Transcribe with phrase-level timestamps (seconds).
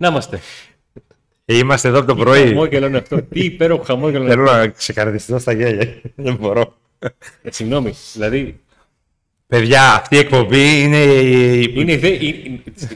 [0.00, 0.40] Να είμαστε.
[1.44, 2.46] Είμαστε εδώ από το Τι πρωί.
[2.46, 3.22] χαμόγελο είναι αυτό.
[3.22, 6.00] Τι υπέροχο χαμόγελο είναι Θέλω να ξεκαρδιστώ στα γέλια.
[6.14, 6.74] Δεν μπορώ.
[7.42, 7.94] Ε, Συγγνώμη.
[8.12, 8.60] Δηλαδή,
[9.46, 10.96] Παιδιά, αυτή η εκπομπή είναι.
[11.04, 12.16] η- είναι, δε,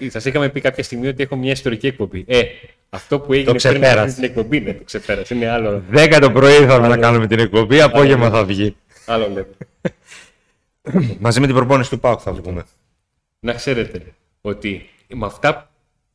[0.09, 2.25] σας είχαμε πει κάποια στιγμή ότι έχω μια ιστορική εκπομπή.
[2.29, 2.43] Ε,
[2.91, 3.93] αυτό που έγινε πριν ξεπέρασε.
[3.93, 5.35] από αυτή την εκπομπή, ναι, το ξεπέρασε.
[5.35, 8.77] Είναι άλλο, 10 το πρωί θα να κάνουμε την εκπομπή, απόγευμα θα βγει.
[9.07, 9.91] άλλο level.
[11.19, 12.65] Μαζί με την προπόνηση του ΠΑΟΚ θα βγούμε.
[13.41, 14.03] Να ξέρετε
[14.41, 15.71] ότι με αυτά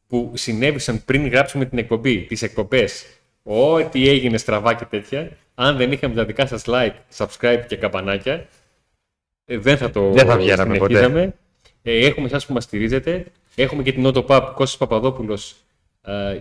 [0.09, 3.05] που συνέβησαν πριν γράψουμε την εκπομπή, τις εκπομπές,
[3.43, 8.47] ό,τι έγινε στραβά και τέτοια, αν δεν είχαμε τα δικά σας like, subscribe και καμπανάκια,
[9.45, 11.33] ε, δεν θα το Δεν θα βγαίναμε συνεχίζαμε.
[11.81, 13.25] Ε, έχουμε εσάς που μας στηρίζετε.
[13.55, 15.55] Έχουμε και την Autopap Κώστας Παπαδόπουλος
[16.01, 16.39] ε,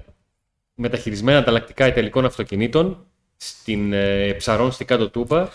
[0.74, 5.48] με τα χειρισμένα ανταλλακτικά ιταλικών αυτοκινήτων στην ε, Ψαρών στη Κάτω Τούμπα.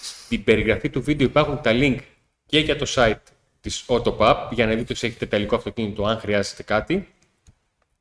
[0.00, 1.98] Στην περιγραφή του βίντεο υπάρχουν τα link
[2.46, 3.22] και για το site
[3.60, 7.08] της Autopap για να δείτε ότι έχετε τελικό αυτοκίνητο αν χρειάζεται κάτι.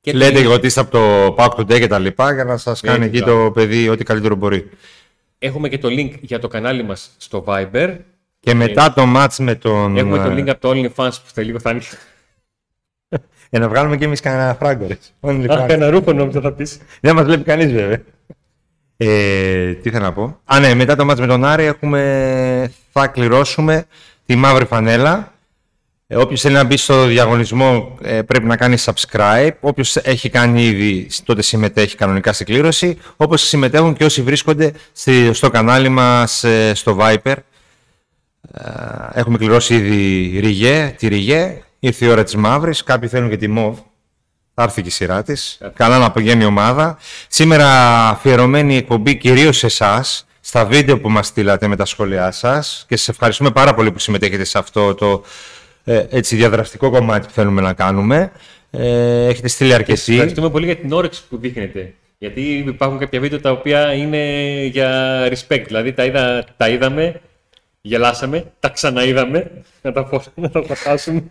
[0.08, 2.44] Και το Λέτε link- και ότι είστε από το PAOK Today και τα λοιπά για
[2.44, 3.44] να σας κάνει εκεί μπράβο.
[3.44, 4.69] το παιδί ό,τι καλύτερο μπορεί.
[5.39, 7.97] Έχουμε και το link για το κανάλι μας στο Viber.
[8.39, 9.97] Και μετά το match με τον.
[9.97, 11.81] Έχουμε το ε, link από το OnlyFans που θα λίγο θα είναι.
[13.50, 14.88] Για να βγάλουμε και εμείς κανένα φράγκο.
[14.88, 14.97] ρε.
[15.22, 15.69] Only Αχ, fans.
[15.69, 16.78] ένα ρούχο νόμιζα θα πεις.
[17.02, 18.02] Δεν μας βλέπει κανείς βέβαια.
[18.97, 20.39] Ε, τι θέλω να πω.
[20.44, 23.85] Α, ναι, μετά το μάτς με τον Άρη έχουμε, θα κληρώσουμε
[24.25, 25.31] τη μαύρη φανέλα.
[26.09, 29.50] Ε, όποιος θέλει να μπει στο διαγωνισμό ε, πρέπει να κάνει subscribe.
[29.59, 32.97] Όποιος έχει κάνει ήδη τότε συμμετέχει κανονικά στην κλήρωση.
[33.17, 37.33] Όπως συμμετέχουν και όσοι βρίσκονται στη- στο κανάλι μας ε, στο Viper.
[38.53, 38.69] Ε,
[39.13, 41.61] έχουμε κληρώσει ήδη ριγέ, τη ριγέ.
[41.80, 42.83] Ήρθε η ώρα της μαύρης.
[42.83, 43.78] Κάποιοι θέλουν και τη μοβ.
[44.53, 45.58] Θα έρθει και η σειρά της.
[45.73, 46.97] Καλά να απογένει η ομάδα.
[47.28, 47.67] Σήμερα
[48.09, 52.85] αφιερωμένη η εκπομπή κυρίως σε εσάς, στα βίντεο που μας στείλατε με τα σχόλιά σας
[52.88, 55.23] και σας ευχαριστούμε πάρα πολύ που συμμετέχετε σε αυτό το
[55.90, 58.31] ε, έτσι, διαδραστικό κομμάτι που θέλουμε να κάνουμε.
[58.72, 60.12] Ε, έχετε στείλει Σας αρκετοί.
[60.14, 61.94] Ευχαριστούμε πολύ για την όρεξη που δείχνετε.
[62.18, 65.64] Γιατί υπάρχουν κάποια βίντεο τα οποία είναι για respect.
[65.66, 67.22] Δηλαδή τα, είδα, τα είδαμε,
[67.81, 71.24] γελάσαμε, τα ξαναείδαμε, να τα, φω- να τα χάσουμε.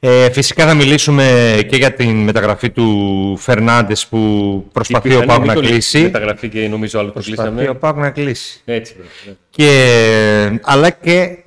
[0.00, 5.54] Ε, φυσικά θα μιλήσουμε και για την μεταγραφή του Φερνάντες που προσπαθεί ο Πάουκ να
[5.54, 6.00] κλείσει.
[6.00, 7.68] Μεταγραφή και νομίζω άλλο το Προσπαθεί κλείσαμε.
[7.68, 8.60] ο Πάουκ να κλείσει.
[8.64, 9.32] Έτσι, βέβαια, ναι.
[9.50, 11.38] και, αλλά και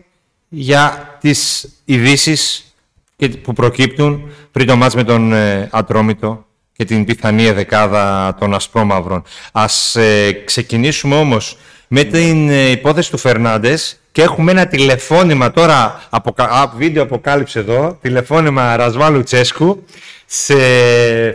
[0.54, 2.74] για τις ειδήσεις
[3.16, 8.54] και- που προκύπτουν πριν το μάτς με τον ε, Ατρόμητο και την πιθανή δεκάδα των
[8.54, 9.24] Ασπρόμαυρων.
[9.52, 11.58] Ας ε, ξεκινήσουμε όμως
[11.88, 16.44] με την ε, υπόθεση του Φερνάντες και έχουμε ένα τηλεφώνημα τώρα, αποκα...
[16.44, 19.84] α, βίντεο αποκάλυψε εδώ, τηλεφώνημα Ρασβάλου Τσέσκου
[20.26, 20.54] σε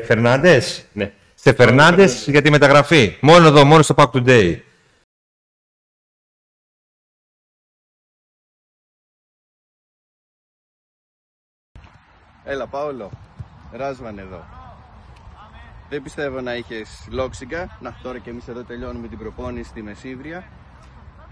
[0.06, 1.10] Φερνάντες; Ναι.
[1.34, 3.16] Σε Φερνάντες για τη μεταγραφή.
[3.20, 4.56] Μόνο εδώ, μόνο στο Pack Today.
[12.48, 13.10] Έλα, Πάολο.
[13.72, 14.44] Ράσβαν εδώ.
[15.88, 17.78] Δεν πιστεύω να είχες λόξιγκα.
[17.80, 20.44] Να, τώρα και εμείς εδώ τελειώνουμε την προπόνηση στη Μεσίβρια.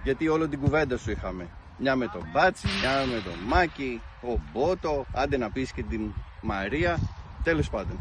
[0.03, 1.49] Γιατί όλο την κουβέντα σου είχαμε.
[1.79, 6.13] Μια με τον Μπάτσι, μια με τον Μάκη, ο Μπότο, άντε να πεις και την
[6.41, 6.99] Μαρία.
[7.43, 7.99] Τέλος πάντων.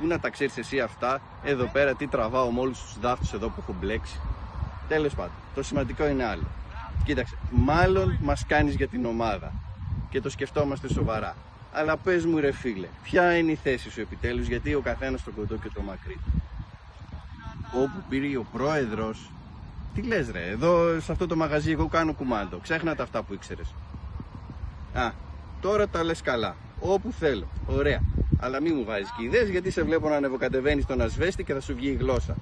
[0.00, 3.48] Πού να τα ξέρεις εσύ αυτά, εδώ πέρα τι τραβάω με όλους τους δάφτου εδώ
[3.48, 4.20] που έχω μπλέξει.
[4.88, 5.34] Τέλος πάντων.
[5.54, 6.46] Το σημαντικό είναι άλλο.
[7.04, 9.52] Κοίταξε, μάλλον μας κάνεις για την ομάδα
[10.10, 11.34] και το σκεφτόμαστε σοβαρά.
[11.78, 15.30] Αλλά πες μου, ρε φίλε, ποια είναι η θέση σου επιτέλους, γιατί ο καθένας το
[15.30, 16.18] κοντό και το μακρύ;
[17.74, 19.30] Όπου πήρε ο πρόεδρος.
[19.94, 22.58] Τι λες, ρε, εδώ σε αυτό το μαγαζί εγώ κάνω κουμάντο.
[22.58, 23.74] Ξέχνα τα αυτά που ήξερες.
[24.92, 25.10] Α,
[25.60, 26.56] τώρα τα λες καλά.
[26.80, 27.46] Όπου θέλω.
[27.66, 28.02] Ωραία.
[28.40, 31.60] Αλλά μη μου βάζεις και ιδέες γιατί σε βλέπω να ανεβοκατεβαίνεις τον ασβέστη και θα
[31.60, 32.36] σου βγει η γλώσσα.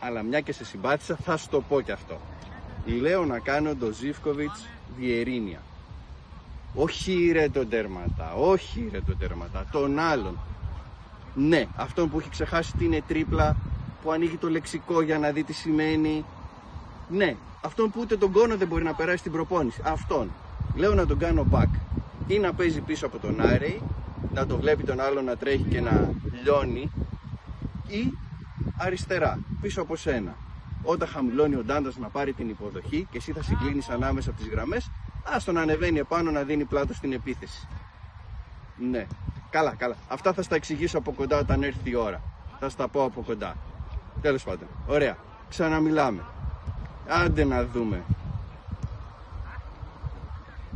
[0.00, 2.20] Αλλά μια και σε συμπάθησα, θα σου το πω κι αυτό.
[3.00, 4.66] Λέω να κάνω το Ζήφκοβιτς
[4.98, 5.60] διερήνια.
[6.74, 10.38] Όχι ρε τον τέρματα, όχι ρε τον τέρματα, τον άλλον.
[11.34, 13.56] Ναι, αυτόν που έχει ξεχάσει τι είναι τρίπλα,
[14.02, 16.24] που ανοίγει το λεξικό για να δει τι σημαίνει.
[17.08, 19.80] Ναι, αυτόν που ούτε τον κόνο δεν μπορεί να περάσει στην προπόνηση.
[19.84, 20.30] Αυτόν.
[20.74, 21.68] Λέω να τον κάνω back.
[22.26, 23.82] Ή να παίζει πίσω από τον Άρεϊ,
[24.34, 26.10] να το βλέπει τον άλλον να τρέχει και να
[26.42, 26.90] λιώνει.
[27.86, 28.12] Ή
[28.76, 30.36] αριστερά, πίσω από σένα.
[30.82, 34.48] Όταν χαμηλώνει ο Ντάντας να πάρει την υποδοχή και εσύ θα συγκλίνεις ανάμεσα από τις
[34.48, 34.90] γραμμές,
[35.24, 37.68] άστο να ανεβαίνει επάνω να δίνει πλάτο στην επίθεση.
[38.90, 39.06] Ναι.
[39.50, 39.96] Καλά, καλά.
[40.08, 42.22] Αυτά θα στα εξηγήσω από κοντά όταν έρθει η ώρα.
[42.58, 43.56] Θα στα πω από κοντά.
[44.20, 44.68] Τέλος πάντων.
[44.86, 45.16] Ωραία.
[45.48, 46.24] Ξαναμιλάμε.
[47.08, 48.02] Άντε να δούμε.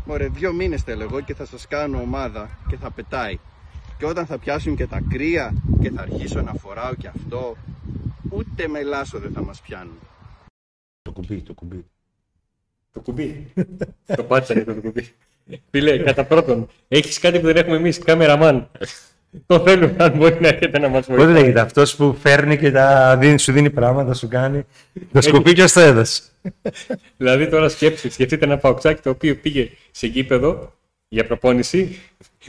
[0.05, 3.39] Μωρέ, δύο μήνες θέλω εγώ και θα σας κάνω ομάδα και θα πετάει.
[3.99, 7.57] Και όταν θα πιάσουν και τα κρύα και θα αρχίσω να φοράω και αυτό,
[8.31, 9.99] ούτε με λάσο δεν θα μας πιάνουν.
[11.03, 11.85] Το κουμπί, το κουμπί.
[12.95, 13.53] Το κουμπί.
[14.17, 15.09] το πάτσα είναι το κουμπί.
[15.71, 18.71] Φίλε, κατά πρώτον, έχεις κάτι που δεν έχουμε εμείς, κάμεραμαν.
[19.47, 21.39] Το θέλουμε, αν μπορεί να έχετε να μας Πώς βοηθήσει.
[21.41, 24.65] λέγεται αυτός που φέρνει και τα δίνει, σου δίνει πράγματα, σου κάνει.
[25.13, 26.23] Το σκοπί ποιος το έδωσε;
[27.17, 30.73] Δηλαδή τώρα σκέψτε, σκεφτείτε ένα παουξάκι το οποίο πήγε σε γήπεδο
[31.09, 31.99] για προπόνηση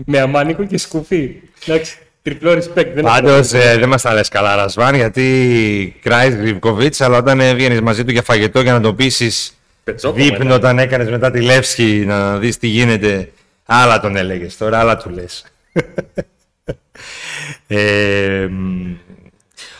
[0.05, 1.35] με αμάνικο και σκουφί.
[1.65, 2.91] Εντάξει, τριπλό respect.
[2.93, 7.79] Δεν Πάντως έχω- δεν μας τα λες καλά, Ρασβάν, γιατί κράεις Γρυβκοβίτ, αλλά όταν έβγαινες
[7.79, 9.54] μαζί του για φαγητό για να το πείσεις
[9.85, 10.55] Πετσόκο δείπνο μετά.
[10.55, 13.31] όταν έκανες μετά τη Λεύσκη να δεις τι γίνεται,
[13.65, 14.57] άλλα τον έλεγες.
[14.57, 15.45] Τώρα άλλα του λες.
[17.67, 18.95] ε, μ,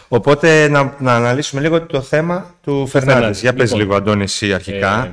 [0.07, 3.13] οπότε να, να αναλύσουμε λίγο το θέμα του Φερνάνδη.
[3.13, 3.41] Φερνάνδης.
[3.41, 5.05] Για πες Λοιπόν, λίγο, Αντώνη, εσύ αρχικά.
[5.05, 5.11] Ε,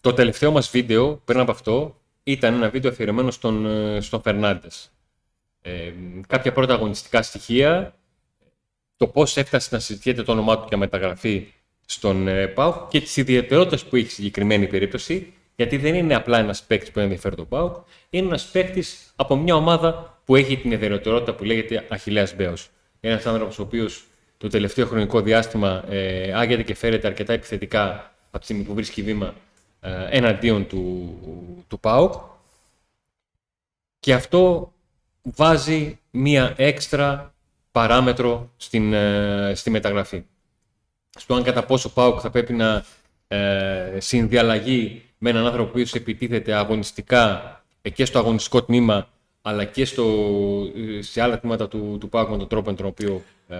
[0.00, 4.92] το τελευταίο μας βίντεο, πριν από αυτό, ήταν ένα βίντεο αφιερωμένο στον, ε, στον Φερνάντες.
[5.62, 5.92] Ε,
[6.26, 7.94] κάποια πρώτα αγωνιστικά στοιχεία,
[8.96, 11.46] το πώς έφτασε να συζητιέται το όνομά του για μεταγραφή
[11.90, 16.38] στον ε, ΠΑΟΚ και τις ιδιαιτερότητες που έχει στη συγκεκριμένη περίπτωση, γιατί δεν είναι απλά
[16.38, 17.76] ένας παίκτης που ενδιαφέρει τον ΠΑΟΚ,
[18.10, 22.68] είναι ένας παίκτης από μια ομάδα που έχει την ιδιαιτερότητα που λέγεται Αχιλέας Μπέος.
[23.00, 24.04] Ένας άνθρωπος ο οποίος
[24.38, 29.02] το τελευταίο χρονικό διάστημα ε, άγεται και φέρεται αρκετά επιθετικά από τη στιγμή που βρίσκει
[29.02, 29.34] βήμα
[29.80, 31.14] ε, εναντίον του,
[31.68, 32.14] του ΠΑΟΚ
[34.00, 34.72] και αυτό
[35.22, 37.34] βάζει μία έξτρα
[37.72, 40.24] παράμετρο στην, ε, στη μεταγραφή.
[41.18, 42.84] Στο αν κατά πόσο ο ΠΑΟΚ θα πρέπει να
[43.28, 43.38] ε,
[43.98, 49.08] συνδιαλλαγεί με έναν άνθρωπο που επιτίθεται αγωνιστικά ε, και στο αγωνιστικό τμήμα
[49.42, 50.04] αλλά και στο,
[50.98, 53.56] ε, σε άλλα τμήματα του, του ΠΑΟΚ με τον τρόπο με τον οποίο ε,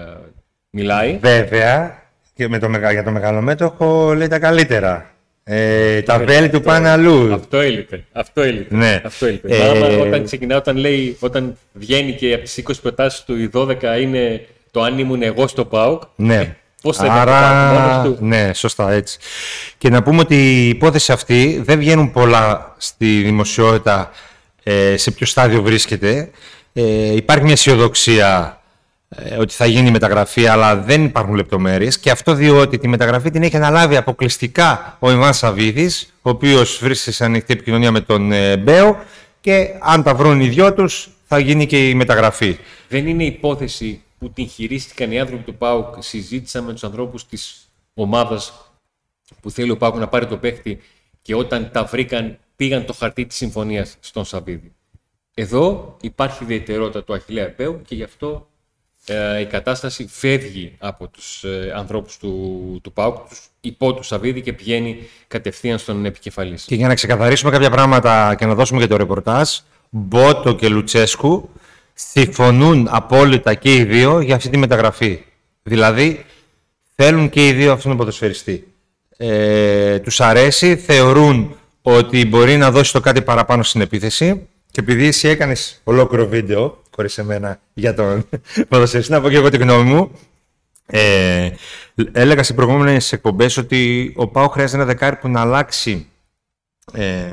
[0.71, 1.19] μιλάει.
[1.21, 2.03] Βέβαια,
[2.35, 5.11] και με το, μεγα- για το μεγαλομέτωχο λέει τα καλύτερα.
[5.45, 7.35] Ε, τα βέλη του πάνε αλλού.
[7.35, 8.05] Αυτό έλειπε.
[8.13, 8.75] Αυτό έλειπε.
[8.77, 9.01] Ναι.
[9.05, 9.57] Αυτό έλειπε.
[9.57, 13.51] Ε, Άμα όταν ξεκινάει, όταν λέει, όταν βγαίνει και από τις 20 προτάσεις του οι
[13.55, 16.03] 12 είναι το αν ήμουν εγώ στο ΠΑΟΚ.
[16.17, 16.57] Ναι.
[16.83, 18.25] Πώς θα ήταν το Άρα, ΠΑΟΚ μόνος του.
[18.25, 19.19] ναι, σωστά έτσι.
[19.79, 24.11] Και να πούμε ότι η υπόθεση αυτή δεν βγαίνουν πολλά στη δημοσιότητα
[24.63, 26.31] ε, σε ποιο στάδιο βρίσκεται.
[26.73, 28.61] Ε, υπάρχει μια αισιοδοξία
[29.09, 31.99] ε, ότι θα γίνει η μεταγραφή, αλλά δεν υπάρχουν λεπτομέρειες.
[31.99, 37.13] Και αυτό διότι τη μεταγραφή την έχει αναλάβει αποκλειστικά ο Ιβάν Σαββίδης, ο οποίος βρίσκεται
[37.13, 38.99] σε ανοιχτή επικοινωνία με τον ε, Μπέο
[39.41, 42.59] και αν τα βρουν οι δυο τους θα γίνει και η μεταγραφή.
[42.89, 47.71] Δεν είναι υπόθεση που την χειρίστηκαν οι άνθρωποι του ΠΑΟΚ, συζήτησαν με τους ανθρώπους της
[47.95, 48.71] ομάδας
[49.41, 50.81] που θέλει ο ΠΑΟΚ να πάρει το παίχτη
[51.23, 54.73] και όταν τα βρήκαν πήγαν το χαρτί της συμφωνίας στον Σαββίδη.
[55.35, 58.49] Εδώ υπάρχει ιδιαιτερότητα του Αχιλέα Επέου και γι' αυτό
[59.05, 64.41] ε, η κατάσταση φεύγει από τους ε, ανθρώπους του, του ΠΑΟΚ, τους υπό του Σαββίδη
[64.41, 66.65] και πηγαίνει κατευθείαν στον επικεφαλής.
[66.65, 69.59] Και για να ξεκαθαρίσουμε κάποια πράγματα και να δώσουμε και το ρεπορτάζ,
[69.91, 71.49] Μπότο και Λουτσέσκου
[72.09, 75.25] συμφωνούν απόλυτα και οι δύο για αυτή τη μεταγραφή.
[75.63, 76.25] Δηλαδή,
[76.95, 78.73] θέλουν και οι δύο αυτόν τον ποδοσφαιριστή.
[79.17, 85.07] Ε, τους αρέσει, θεωρούν ότι μπορεί να δώσει το κάτι παραπάνω στην επίθεση και επειδή
[85.07, 88.29] εσύ έκανες ολόκληρο βίντεο, χωρίς εμένα, για τον
[88.69, 90.11] ποδοσφαιριστή, να πω και εγώ τη γνώμη μου,
[90.87, 91.51] ε,
[92.13, 96.07] έλεγα σε προηγούμενες εκπομπές ότι ο Πάο χρειάζεται ένα δεκάρι που να αλλάξει
[96.93, 97.27] ε,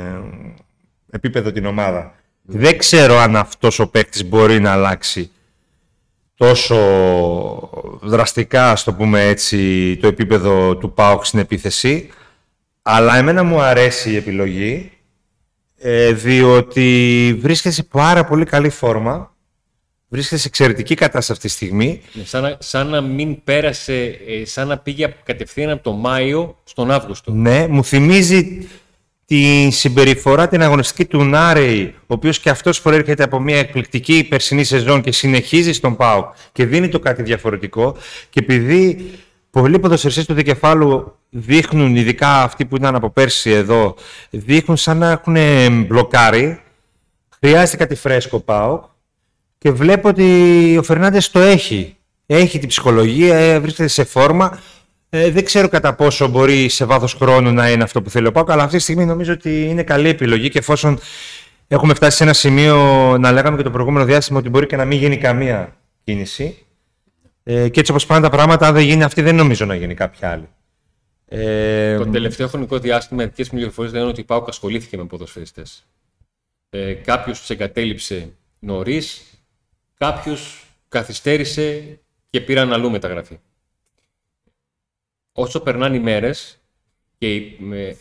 [1.10, 2.16] επίπεδο την ομάδα.
[2.49, 5.31] Δεν ξέρω αν αυτός ο παίκτης μπορεί να αλλάξει
[6.35, 6.77] τόσο
[8.01, 12.09] δραστικά, ας το πούμε έτσι, το επίπεδο του ΠΑΟΚ στην επίθεση.
[12.81, 14.92] Αλλά εμένα μου αρέσει η επιλογή,
[15.77, 19.35] ε, διότι βρίσκεται σε πάρα πολύ καλή φόρμα.
[20.09, 22.01] Βρίσκεται σε εξαιρετική κατάσταση αυτή τη στιγμή.
[22.13, 26.57] Ναι, Σαν να, σαν να μην πέρασε, ε, σαν να πήγε κατευθείαν από το Μάιο
[26.63, 27.31] στον Αύγουστο.
[27.31, 28.68] Ναι, μου θυμίζει
[29.28, 34.64] τη συμπεριφορά την αγωνιστική του Νάρεϊ, ο οποίος και αυτός προέρχεται από μια εκπληκτική περσινή
[34.64, 37.98] σεζόν και συνεχίζει στον ΠΑΟ και δίνει το κάτι διαφορετικό.
[38.30, 39.12] Και επειδή
[39.50, 43.96] πολλοί ποδοσφαιριστές του δικεφάλου δείχνουν, ειδικά αυτοί που ήταν από πέρσι εδώ,
[44.30, 45.38] δείχνουν σαν να έχουν
[45.86, 46.62] μπλοκάρει,
[47.40, 48.84] χρειάζεται κάτι φρέσκο ΠΑΟ
[49.57, 51.96] και βλέπω ότι ο Φερνάντες το έχει.
[52.26, 54.60] Έχει την ψυχολογία, ε, βρίσκεται σε φόρμα.
[55.09, 58.31] Ε, δεν ξέρω κατά πόσο μπορεί σε βάθος χρόνου να είναι αυτό που θέλει ο
[58.31, 60.99] Πάουκ, αλλά αυτή τη στιγμή νομίζω ότι είναι καλή επιλογή και εφόσον
[61.68, 62.78] έχουμε φτάσει σε ένα σημείο
[63.19, 66.66] να λέγαμε και το προηγούμενο διάστημα ότι μπορεί και να μην γίνει καμία κίνηση.
[67.44, 69.94] Ε, και έτσι όπως πάνε τα πράγματα, αν δεν γίνει αυτή, δεν νομίζω να γίνει
[69.94, 70.49] κάποια άλλη.
[71.26, 75.06] Ε, Το τελευταίο χρονικό διάστημα, οι δικέ μου πληροφορίες λένε ότι η ΠΑΟΚ ασχολήθηκε με
[75.06, 75.85] ποδοσφαιριστές.
[76.69, 79.21] Ε, κάποιος τους εγκατέλειψε νωρίς,
[79.97, 81.99] κάποιος καθυστέρησε
[82.30, 83.40] και πήραν αλλού μεταγραφή.
[85.39, 86.57] Όσο περνάνε οι μέρες,
[87.17, 87.35] και
[87.71, 87.94] ε,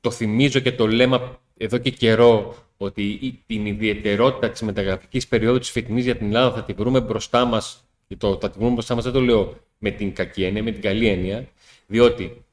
[0.00, 1.20] το θυμίζω και το λέμε
[1.56, 6.54] εδώ και καιρό ότι η- την ιδιαιτερότητα της μεταγραφικής περίοδου της φετινής για την Ελλάδα
[6.54, 9.56] θα τη βρούμε μπροστά μας και το θα τη βρούμε μπροστά μας δεν το λέω
[9.78, 11.48] με την κακή έννοια, με την καλή έννοια
[11.86, 12.44] διότι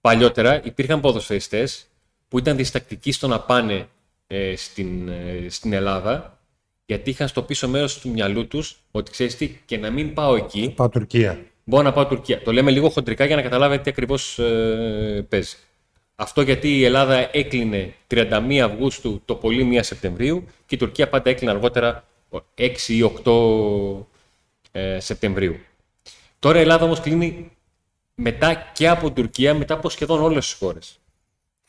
[0.00, 1.86] παλιότερα υπήρχαν ποδοσφαιριστές
[2.28, 3.88] που ήταν διστακτικοί στο να πάνε
[4.26, 6.38] ε, στην, ε, στην Ελλάδα
[6.86, 10.36] Γιατί είχαν στο πίσω μέρος του μυαλού τους ότι ξέρεις τι, και να μην πάω
[10.36, 11.44] εκεί, Πάω Τουρκία.
[11.64, 12.42] Μπορώ να πάω Τουρκία.
[12.42, 14.40] Το λέμε λίγο χοντρικά για να καταλάβετε τι ακριβώς
[15.28, 15.56] παίζει.
[16.16, 21.30] Αυτό γιατί η Ελλάδα έκλεινε 31 Αυγούστου το πολύ 1 Σεπτεμβρίου και η Τουρκία πάντα
[21.30, 22.04] έκλεινε αργότερα
[22.58, 24.06] 6 ή 8
[24.72, 25.56] ε, Σεπτεμβρίου.
[26.38, 27.50] Τώρα η Ελλάδα όμως κλείνει
[28.14, 30.98] μετά και από την Τουρκία, μετά από σχεδόν όλες τις χώρες.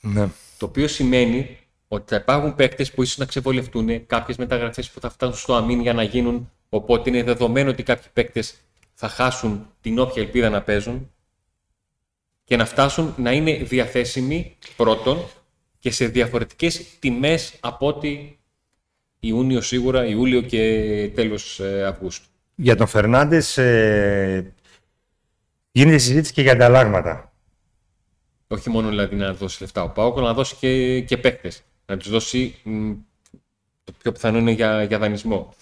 [0.01, 0.27] Ναι.
[0.57, 5.09] Το οποίο σημαίνει ότι θα υπάρχουν παίκτες που ίσως να ξεβολευτούν, κάποιες μεταγραφές που θα
[5.09, 8.55] φτάσουν στο αμήν για να γίνουν, οπότε είναι δεδομένο ότι κάποιοι παίκτες
[8.95, 11.11] θα χάσουν την όποια ελπίδα να παίζουν
[12.43, 15.25] και να φτάσουν να είναι διαθέσιμοι πρώτον
[15.79, 18.39] και σε διαφορετικές τιμές από ότι
[19.19, 22.27] Ιούνιο σίγουρα, Ιούλιο και τέλος ε, Αυγούστου.
[22.55, 24.53] Για τον Φερνάντες ε,
[25.71, 27.33] γίνεται συζήτηση και για ανταλλάγματα.
[28.47, 31.63] Όχι μόνο δηλαδή να δώσει λεφτά ο Πάοκ, αλλά να δώσει και, και παίκτες.
[31.85, 32.91] Να τους δώσει, μ,
[33.83, 35.53] το πιο πιθανό είναι για, για δανεισμό.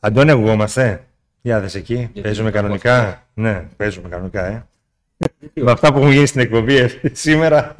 [0.00, 1.06] Αντώνη, ακουγόμαστε.
[1.46, 1.94] Για δες εκεί.
[1.94, 3.26] Γιατί παίζουμε δεν κανονικά.
[3.34, 4.66] Ναι, παίζουμε κανονικά, ε.
[5.64, 7.76] Με αυτά που έχουν γίνει στην εκπομπή ε, σήμερα.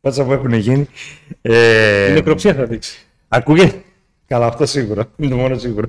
[0.00, 0.86] Πάτσα που έχουν γίνει.
[1.42, 2.98] Ε, Η νεκροψία θα δείξει.
[3.28, 3.82] Ακούγε;
[4.26, 5.04] Καλά, αυτό σίγουρο.
[5.16, 5.86] Είναι το μόνο σίγουρο.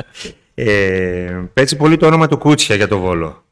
[0.54, 3.44] ε, παίζει πολύ το όνομα του Κούτσια για το Βόλο.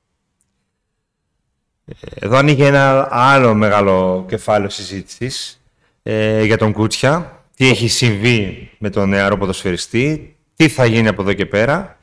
[1.84, 1.92] Ε,
[2.26, 5.62] Εδώ ανοίγει ένα άλλο μεγάλο κεφάλαιο συζήτησης
[6.02, 7.44] ε, για τον Κούτσια.
[7.56, 11.96] Τι έχει συμβεί με τον νεαρό ποδοσφαιριστή, τι θα γίνει από εδώ και πέρα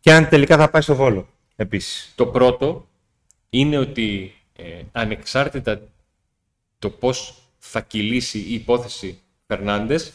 [0.00, 2.12] και αν τελικά θα πάει στο Βόλο επίσης.
[2.14, 2.88] Το πρώτο
[3.50, 5.80] είναι ότι ε, ανεξάρτητα
[6.78, 10.12] το πώς θα κυλήσει η υπόθεση Φερνάντες,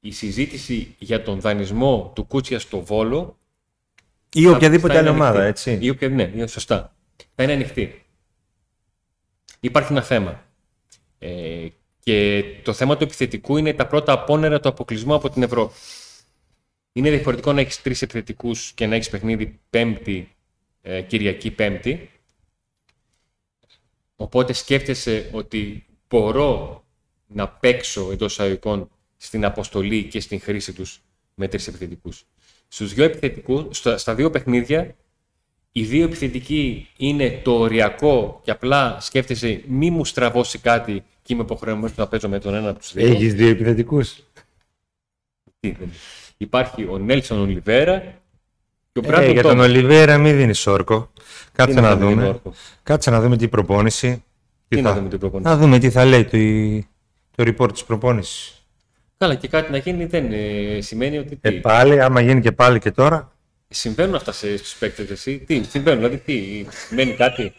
[0.00, 3.36] η συζήτηση για τον δανεισμό του Κούτσια στο Βόλο
[4.32, 5.70] Ή θα- οποιαδήποτε θα άλλη είναι ομάδα, ανοιχτή.
[5.70, 5.84] έτσι.
[5.86, 6.94] Ή οποια, ναι, είναι σωστά.
[7.34, 8.04] Θα είναι ανοιχτή.
[9.60, 10.44] Υπάρχει ένα θέμα.
[11.18, 11.66] Ε,
[12.00, 15.74] και το θέμα του επιθετικού είναι τα πρώτα απόνερα του αποκλεισμού από την Ευρώπη.
[16.96, 20.28] Είναι διαφορετικό να έχεις τρεις επιθετικούς και να έχεις παιχνίδι Πέμπτη,
[20.82, 22.10] ε, Κυριακή Πέμπτη.
[24.16, 26.84] Οπότε σκέφτεσαι ότι μπορώ
[27.26, 31.00] να παίξω εντός εισαγωγικών στην αποστολή και στην χρήση τους
[31.34, 32.24] με τρεις επιθετικούς.
[32.68, 34.96] Στους δύο επιθετικούς, στα, στα δύο παιχνίδια,
[35.72, 41.42] οι δύο επιθετικοί είναι το οριακό και απλά σκέφτεσαι μη μου στραβώσει κάτι και είμαι
[41.42, 43.06] υποχρεωμένος να παίζω με τον ένα από τους δύο.
[43.06, 44.14] Έχεις δύο επιθετικούς.
[45.60, 45.92] Τι δεν είναι.
[46.44, 47.98] Υπάρχει ο Νέλσον Ολιβέρα
[48.92, 49.66] και ο Ε, Μπράντον για τον Τόμας.
[49.66, 51.10] Ολιβέρα μην δίνεις όρκο.
[51.52, 52.26] Κάτσε Τι να, να δούμε, δούμε.
[52.28, 52.52] όρκο.
[52.82, 54.24] Κάτσε να δούμε τι προπόνηση.
[54.68, 54.96] Τι να θα...
[54.96, 55.50] δούμε την προπόνηση.
[55.50, 56.86] Να δούμε τι θα λέει το,
[57.44, 58.64] το report της προπόνησης.
[59.18, 61.38] Καλά, και κάτι να γίνει δεν ε, σημαίνει ότι.
[61.40, 63.32] Ε, Τι; πάλι, άμα γίνει και πάλι και τώρα.
[63.68, 67.52] Συμβαίνουν αυτά σε, στους παίκτες εσύ; Τι, συμβαίνουν, δηλαδή τι, σημαίνει κάτι;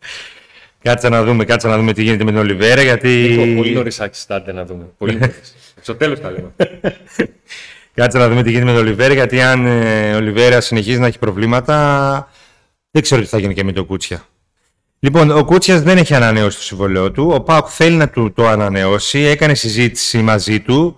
[0.82, 3.24] Κάτσε να δούμε, κάτσε να δούμε τι γίνεται με τον Ολιβέρα, γιατί...
[3.24, 4.84] Λοιπόν, πολύ νωρίς άρχισε στάντε να δούμε.
[4.98, 5.54] Πολύ νωρίς.
[5.80, 6.52] Στο τέλος τα λέμε.
[7.98, 11.06] Κάτσε να δούμε τι γίνεται με τον Ολιβέρα, γιατί αν ε, ο Ολιβέρα συνεχίζει να
[11.06, 12.28] έχει προβλήματα,
[12.90, 14.24] δεν ξέρω τι θα γίνει και με τον Κούτσια.
[14.98, 17.30] Λοιπόν, ο Κούτσιας δεν έχει ανανεώσει το συμβολέο του.
[17.34, 19.18] Ο Πάουκ θέλει να του το ανανεώσει.
[19.18, 20.96] Έκανε συζήτηση μαζί του.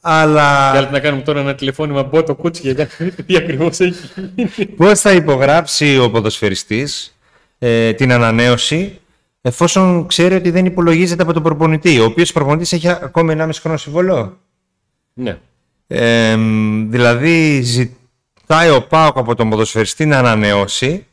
[0.00, 3.80] Αλλά Θέλετε να κάνουμε τώρα ένα τηλεφώνημα από το κούτσι για να δείτε τι ακριβώς
[3.80, 4.66] έχει γίνει.
[4.66, 7.16] Πώς θα υπογράψει ο ποδοσφαιριστής
[7.58, 9.00] ε, την ανανέωση
[9.40, 13.76] εφόσον ξέρει ότι δεν υπολογίζεται από τον προπονητή, ο οποίος προπονητής έχει ακόμη 1,5 χρόνο
[13.76, 14.38] συμβολό.
[15.12, 15.38] Ναι.
[15.86, 16.36] Ε,
[16.88, 21.06] δηλαδή ζητάει ο Πάοκ από τον ποδοσφαιριστή να ανανεώσει,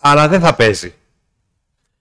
[0.00, 0.94] αλλά δεν θα παίζει.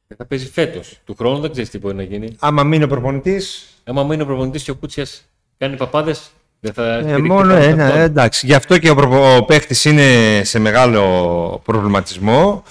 [0.08, 1.00] Δεν θα παίζει φέτος.
[1.05, 2.36] Του χρόνου δεν ξέρεις τι μπορεί να γίνει.
[2.39, 5.25] Άμα μείνει ο προπονητής, Άμα μείνει ο προπονητής και ο Κούτσιας
[5.58, 8.00] κάνει παπάδες, δεν θα ε, στηριχτεί μόνο πάνω σε ένα, αυτόν.
[8.00, 8.46] ε, εντάξει.
[8.46, 12.63] Γι' αυτό και ο, προπο- ο παίχτης είναι σε μεγάλο προβληματισμό.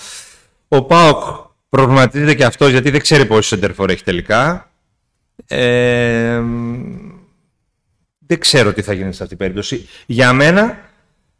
[0.69, 1.23] Ο ΠΑΟΚ
[1.69, 4.71] προβληματίζεται και αυτός γιατί δεν ξέρει πόσο σεντερφόρ έχει τελικά.
[5.47, 6.41] Ε,
[8.27, 9.89] δεν ξέρω τι θα γίνει σε αυτή την περίπτωση.
[10.07, 10.79] Για μένα,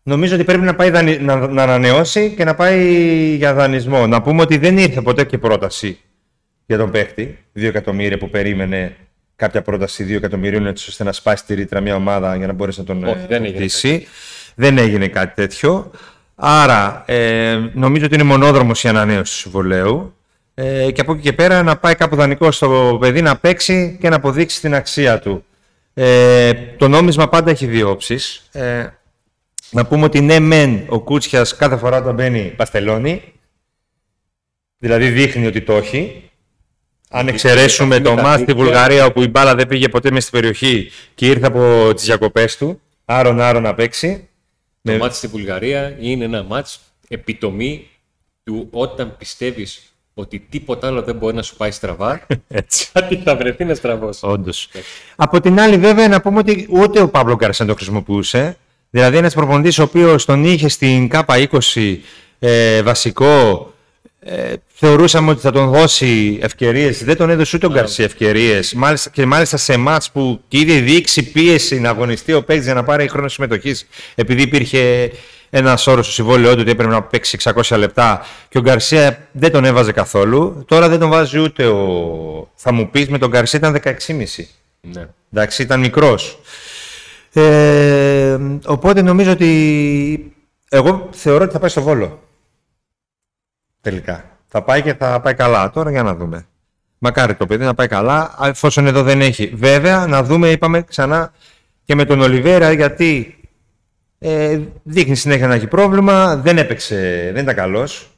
[0.03, 2.95] νομίζω ότι πρέπει να, πάει δανει- να, να ανανεώσει και να πάει
[3.37, 4.07] για δανεισμό.
[4.07, 5.99] Να πούμε ότι δεν ήρθε ποτέ και πρόταση
[6.67, 7.39] για τον παίχτη.
[7.57, 8.97] 2 εκατομμύρια που περίμενε
[9.37, 12.79] κάποια πρόταση 2 εκατομμυρίων έτσι ώστε να σπάσει τη ρήτρα μια ομάδα για να μπορέσει
[12.79, 14.07] να τον Όχι, ε, δεν έγινε κρατήσει.
[14.55, 15.91] Δεν έγινε κάτι τέτοιο.
[16.35, 20.15] Άρα, ε, νομίζω ότι είναι μονόδρομος η ανανέωση του συμβολέου.
[20.55, 24.09] Ε, και από εκεί και πέρα να πάει κάπου δανεικό στο παιδί να παίξει και
[24.09, 25.45] να αποδείξει την αξία του.
[25.95, 28.49] Ε, το νόμισμα πάντα έχει δύο όψεις.
[28.53, 28.87] Ε,
[29.71, 33.23] να πούμε ότι ναι μεν ο Κούτσιας κάθε φορά όταν μπαίνει παστελώνει.
[34.79, 36.29] Δηλαδή δείχνει ότι το έχει.
[37.11, 38.65] Αν εξαιρέσουμε με το τα μάτς στη δίκτυα.
[38.65, 42.57] Βουλγαρία όπου η μπάλα δεν πήγε ποτέ μέσα στην περιοχή και ήρθε από τις διακοπές
[42.57, 44.29] του, άρον άρον να παίξει.
[44.83, 44.99] Το Ναι.
[44.99, 47.89] μάτς στη Βουλγαρία είναι ένα μάτς επιτομή
[48.45, 52.89] του όταν πιστεύεις ότι τίποτα άλλο δεν μπορεί να σου πάει στραβά, Έτσι.
[52.93, 54.21] κάτι θα βρεθεί να στραβώσει.
[54.27, 54.69] Όντως.
[55.17, 58.57] Από την άλλη, βέβαια, να πούμε ότι ούτε ο Παύλο Γκαρσία το χρησιμοποιούσε.
[58.91, 61.97] Δηλαδή, ένας προπονητής ο οποίος τον είχε στην ΚΑΠΑ20
[62.39, 63.73] ε, βασικό,
[64.21, 67.05] ε, θεωρούσαμε ότι θα τον δώσει ευκαιρίες.
[67.05, 68.75] Δεν τον έδωσε ούτε ο Γκαρσία ευκαιρίες.
[68.75, 72.75] Μάλιστα, και μάλιστα σε μάτς που και ήδη δείξει πίεση να αγωνιστεί ο παίκτης για
[72.75, 75.11] να πάρει χρόνο συμμετοχής, επειδή υπήρχε
[75.57, 79.53] ένας όρος στο συμβόλαιό του ότι έπρεπε να παίξει 600 λεπτά και ο Γκαρσία δεν
[79.53, 80.65] τον έβαζε καθόλου.
[80.67, 82.51] Τώρα δεν τον βάζει ούτε ο.
[82.55, 84.45] Θα μου πεις με τον Γκαρσία ήταν 16,5.
[84.81, 85.09] Ναι.
[85.33, 86.39] Εντάξει, ήταν μικρός.
[87.33, 90.33] Ε, οπότε νομίζω ότι
[90.69, 92.23] εγώ θεωρώ ότι θα πάει στο Βόλο.
[93.81, 94.25] Τελικά.
[94.47, 95.71] Θα πάει και θα πάει καλά.
[95.71, 96.47] Τώρα για να δούμε.
[96.99, 99.53] Μακάρι το παιδί να πάει καλά, εφόσον εδώ δεν έχει.
[99.55, 101.33] Βέβαια, να δούμε, είπαμε ξανά
[101.85, 103.39] και με τον Ολιβέρα, γιατί
[104.27, 106.37] ε, δείχνει συνέχεια να έχει πρόβλημα.
[106.37, 108.09] Δεν έπαιξε, δεν ήταν καλός.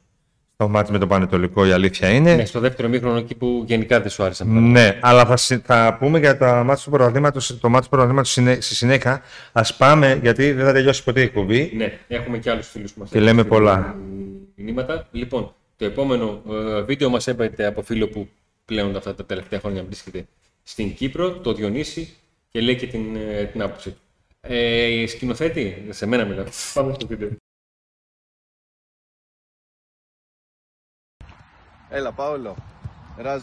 [0.56, 2.34] Το μάτι με το Πανετολικό η αλήθεια είναι.
[2.34, 4.44] Ναι, στο δεύτερο μήχρονο εκεί που γενικά δεν σου άρεσε.
[4.44, 8.30] Ναι, αλλά θα, συ- θα πούμε για τα μάτια του πρωταθλήματος, το μάτι του πρωταθλήματος
[8.30, 9.22] συνέ- στη συνέχεια.
[9.52, 11.72] Ας πάμε, γιατί δεν θα τελειώσει ποτέ η εκπομπή.
[11.76, 13.96] Ναι, έχουμε και άλλους φίλους που μας Και λέμε έχουν στείλει πολλά.
[14.54, 15.06] Μηνύματα.
[15.10, 16.42] Λοιπόν, το επόμενο
[16.78, 18.28] ε, βίντεο μας έπαιρνε από φίλο που
[18.64, 20.26] πλέον αυτά τα τελευταία χρόνια βρίσκεται
[20.62, 22.14] στην Κύπρο, το Διονύση,
[22.50, 23.00] και λέει και την,
[23.38, 23.98] ε, την άποψη του.
[24.48, 26.44] Ε, σκηνοθέτη, σε μένα μιλάω.
[26.74, 27.36] Πάμε στο βίντεο.
[31.90, 32.56] Έλα, Πάολο.
[33.16, 33.42] Ράζ.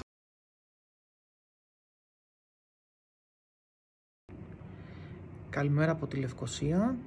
[5.50, 6.98] Καλημέρα από τη Λευκοσία.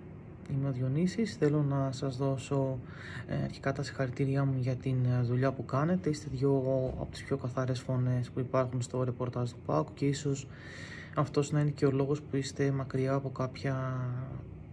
[0.50, 1.36] Είμαι ο Διονύσης.
[1.36, 2.78] Θέλω να σας δώσω
[3.26, 6.08] ε, αρχικά τα συγχαρητήριά μου για την ε, δουλειά που κάνετε.
[6.08, 6.56] Είστε δύο
[7.00, 10.46] από τις πιο καθαρές φωνές που υπάρχουν στο ρεπορτάζ του ΠΑΟΚ και ίσως
[11.18, 13.96] αυτός να είναι και ο λόγος που είστε μακριά από κάποια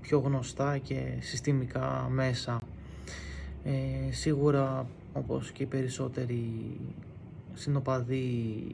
[0.01, 2.61] πιο γνωστά και συστημικά μέσα.
[3.63, 6.51] Ε, σίγουρα, όπως και οι περισσότεροι
[7.53, 8.65] συνοπαδοί,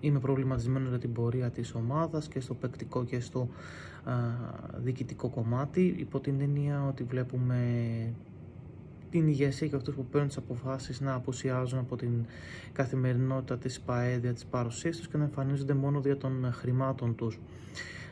[0.00, 3.48] είμαι προβληματισμένος για την πορεία της ομάδας και στο παικτικό και στο
[4.04, 4.12] α,
[4.76, 7.56] διοικητικό κομμάτι υπό την έννοια ότι βλέπουμε
[9.12, 12.24] την ηγεσία και αυτούς που παίρνουν τις αποφάσεις να απουσιάζουν από την
[12.72, 17.38] καθημερινότητα της ΠαΕΔια, της παρουσίας τους και να εμφανίζονται μόνο δια των χρημάτων τους.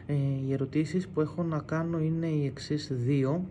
[0.07, 0.15] Ε,
[0.47, 3.45] οι ερωτήσεις που έχω να κάνω είναι οι εξής δύο.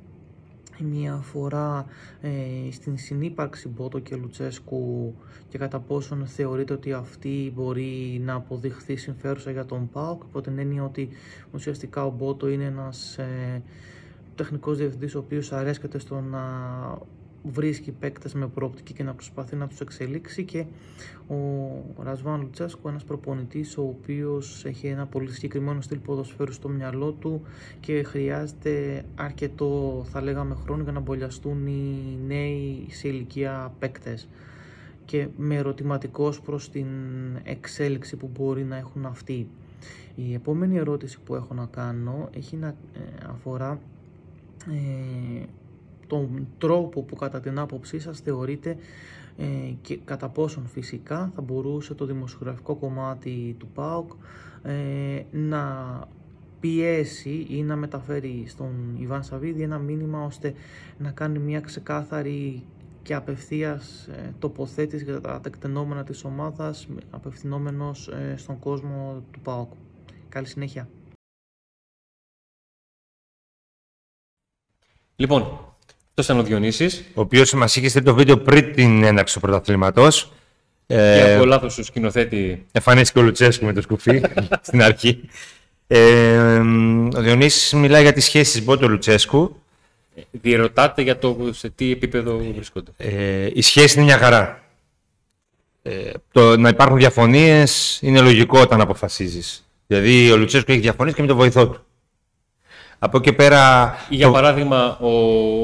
[0.80, 1.86] Η μία αφορά
[2.22, 2.30] ε,
[2.72, 5.16] στην συνύπαρξη Μπότο και Λουτσέσκου
[5.50, 10.60] και κατά πόσον θεωρείτε ότι αυτή μπορεί να αποδειχθεί συμφέρουσα για τον ΠΑΟΚ υπό την
[10.60, 11.10] έννοια ότι
[11.54, 13.62] ουσιαστικά ο Μπότο είναι ένας ε,
[14.36, 16.42] τεχνικός διευθυντής ο οποίος αρέσκεται στο να
[17.44, 20.66] βρίσκει παίκτες με προοπτική και να προσπαθεί να τους εξελίξει και
[21.28, 27.12] ο Ρασβάν Λουτσέσκου ένας προπονητής ο οποίος έχει ένα πολύ συγκεκριμένο στυλ ποδοσφαίρου στο μυαλό
[27.12, 27.42] του
[27.80, 34.28] και χρειάζεται αρκετό θα λέγαμε χρόνο για να μπολιαστούν οι νέοι σε ηλικία παίκτες
[35.06, 36.88] και με ερωτηματικός προς την
[37.44, 39.48] εξέλιξη που μπορεί να έχουν αυτοί.
[40.16, 42.76] Η επόμενη ερώτηση που έχω να κάνω έχει να ε,
[43.30, 43.80] αφορά
[44.68, 45.44] ε,
[46.10, 48.78] τον τρόπο που κατά την άποψή σας θεωρείτε
[49.38, 49.46] ε,
[49.82, 54.12] και κατά πόσον φυσικά θα μπορούσε το δημοσιογραφικό κομμάτι του ΠΑΟΚ
[54.64, 55.64] ε, να
[56.60, 60.54] πιέσει ή να μεταφέρει στον Ιβάν Σαββίδη ένα μήνυμα ώστε
[60.98, 62.64] να κάνει μια ξεκάθαρη
[63.02, 69.72] και απευθείας ε, τοποθέτηση για τα τεκτενόμενα της ομάδας απευθυνόμενος ε, στον κόσμο του ΠΑΟΚ.
[70.30, 70.90] Καλή συνέχεια.
[75.16, 75.69] Λοιπόν,
[76.20, 77.04] αυτό ήταν ο Διονύσης.
[77.14, 80.32] Ο οποίος μας είχε στείλει το βίντεο πριν την έναρξη του πρωταθλήματος.
[80.88, 84.22] Και Ε, από λάθος του σκηνοθέτη εμφανίστηκε ο Λουτσέσκου με το σκουφί
[84.62, 85.30] στην αρχή.
[85.88, 86.58] Ε,
[87.16, 89.56] ο Διονύσης μιλάει για τις σχέσεις Μπότο Λουτσέσκου.
[90.32, 92.92] διερωτάται για το σε τι επίπεδο βρίσκονται.
[92.98, 94.64] Ε, η σχέση είναι μια χαρά.
[95.82, 99.68] Ε, το να υπάρχουν διαφωνίες είναι λογικό όταν αποφασίζεις.
[99.88, 101.84] Δηλαδή ο Λουτσέσκου έχει διαφωνίες και με τον βοηθό του.
[103.00, 103.96] Από εκεί πέρα...
[104.10, 105.10] Ή, Για το- παράδειγμα, ο,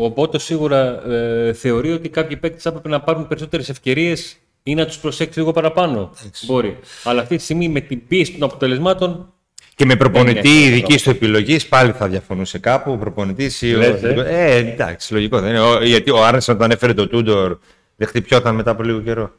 [0.06, 4.74] ο Μπότος σίγουρα ε, θεωρεί ότι κάποιοι παίκτες θα έπρεπε να πάρουν περισσότερες ευκαιρίες ή
[4.76, 6.12] να τους προσέξει λίγο παραπάνω.
[6.46, 6.78] Μπορεί.
[7.04, 9.34] Αλλά αυτή τη στιγμή με την πίεση των αποτελεσμάτων
[9.76, 12.92] Και με προπονητή Δεν είναι δική του επιλογής πάλι θα διαφωνούσε κάπου.
[12.92, 13.78] Ο προπονητής ή ο.
[13.78, 15.60] Λες, ε; ε, εντάξει, λογικό δεν είναι.
[15.60, 17.58] Ο- γιατί ο Άρνεσον όταν έφερε το Τούντορ
[17.96, 19.32] δεν χτυπιόταν μετά από λίγο καιρό.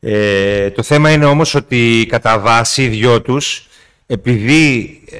[0.00, 3.66] Ε, το θέμα είναι όμως ότι κατά βάση οι δυο τους
[4.06, 5.18] επειδή ε,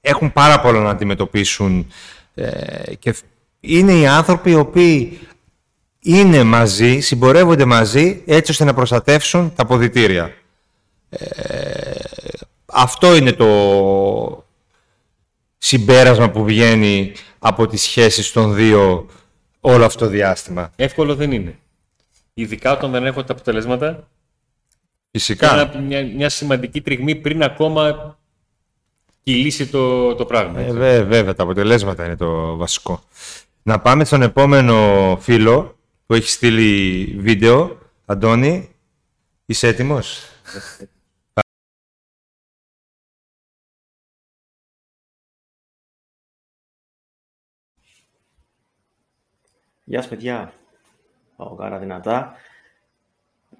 [0.00, 1.92] έχουν πάρα πολλά να αντιμετωπίσουν
[2.34, 3.24] ε, και φ-
[3.60, 5.18] είναι οι άνθρωποι οι οποίοι
[6.02, 10.34] είναι μαζί, συμπορεύονται μαζί έτσι ώστε να προστατεύσουν τα ποδητήρια.
[12.66, 14.44] Αυτό είναι το
[15.58, 19.06] συμπέρασμα που βγαίνει από τις σχέσεις των δύο
[19.60, 20.72] όλο αυτό το διάστημα.
[20.76, 21.58] εύκολο δεν είναι.
[22.34, 24.08] Ειδικά όταν δεν έχουν τα αποτελέσματα
[25.10, 25.52] Φυσικά.
[25.52, 28.18] Ένα, μια, μια σημαντική τριγμή πριν ακόμα
[29.22, 30.60] κυλήσει το, το πράγμα.
[30.60, 30.76] Ε, έτσι.
[30.76, 33.02] βέ- βέβαια, τα αποτελέσματα είναι το βασικό.
[33.62, 37.78] Να πάμε στον επόμενο φίλο που έχει στείλει βίντεο.
[38.06, 38.74] Αντώνη,
[39.46, 40.20] είσαι έτοιμος;
[49.84, 50.52] Γεια σας παιδιά,
[51.36, 52.34] πάω κάρα δυνατά.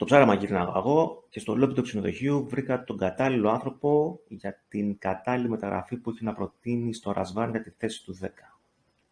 [0.00, 4.98] Το ψάραμα γύρνα εγώ και στο λόμπι του ξενοδοχείου βρήκα τον κατάλληλο άνθρωπο για την
[4.98, 8.26] κατάλληλη μεταγραφή που έχει να προτείνει στο Ρασβάν για τη θέση του 10.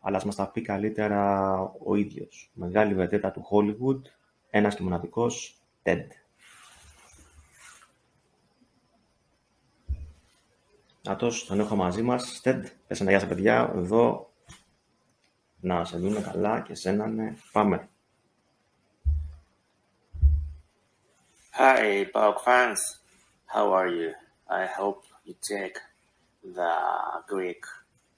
[0.01, 2.51] Αλλά ας μας τα πει καλύτερα ο ίδιος.
[2.55, 4.01] Μεγάλη βεντέτα του Hollywood,
[4.51, 6.07] ένας και μοναδικός, Ted.
[11.07, 12.41] Άτος, τον έχω μαζί μας.
[12.45, 14.33] Ted, πες ένα γεια σας παιδιά, εδώ
[15.61, 17.35] να σε δούμε καλά και σένα ναι.
[17.53, 17.89] Πάμε.
[21.61, 22.99] Hi, PAOK fans.
[23.47, 24.15] How are you?
[24.49, 25.77] I hope you take
[26.45, 26.73] the
[27.27, 27.65] Greek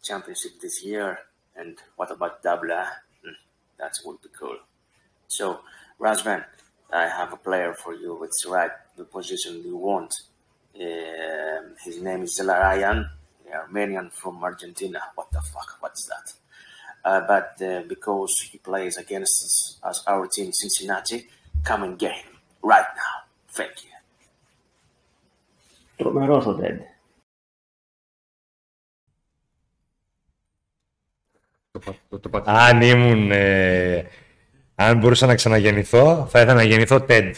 [0.03, 1.21] championship this year.
[1.57, 2.85] And what about Dabla?
[3.25, 3.41] Hmm,
[3.79, 4.59] that would be cool.
[5.29, 5.61] So,
[5.99, 6.45] Razvan,
[6.93, 8.23] I have a player for you.
[8.25, 10.13] It's right the position you want.
[10.79, 13.09] Um, his name is Zelarayan,
[13.51, 15.01] Armenian from Argentina.
[15.15, 15.79] What the fuck?
[15.81, 16.35] What's that?
[17.03, 21.27] Uh, but uh, because he plays against us, us, our team, Cincinnati,
[21.65, 23.30] come and get him right now.
[23.57, 24.03] Thank you.
[25.97, 26.79] Τρομερός ο Ted.
[31.71, 33.31] Το, πα- το, το, πα- Αν ήμουν...
[33.33, 34.07] ε,
[34.75, 37.33] αν μπορούσα να ξαναγεννηθώ, θα ήθελα να γεννηθώ Ted.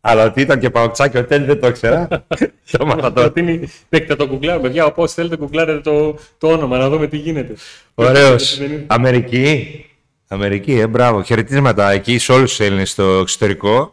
[0.00, 2.08] Αλλά ότι ήταν και παοξάκι ο Ted δεν το ήξερα.
[2.70, 3.12] το μάθα τώρα.
[3.12, 3.68] προτείνει.
[3.88, 4.84] Παίκτε το κουκλάρ, παιδιά.
[4.84, 7.54] Όπως θέλετε, κουκλάρετε το, το όνομα να δούμε τι γίνεται.
[7.94, 8.58] Ωραίος.
[8.58, 9.84] Δεν είναι- Αμερική.
[10.28, 11.22] Αμερική, ε, μπράβο.
[11.22, 13.92] Χαιρετίσματα εκεί σε όλους τους Έλληνες στο εξωτερικό.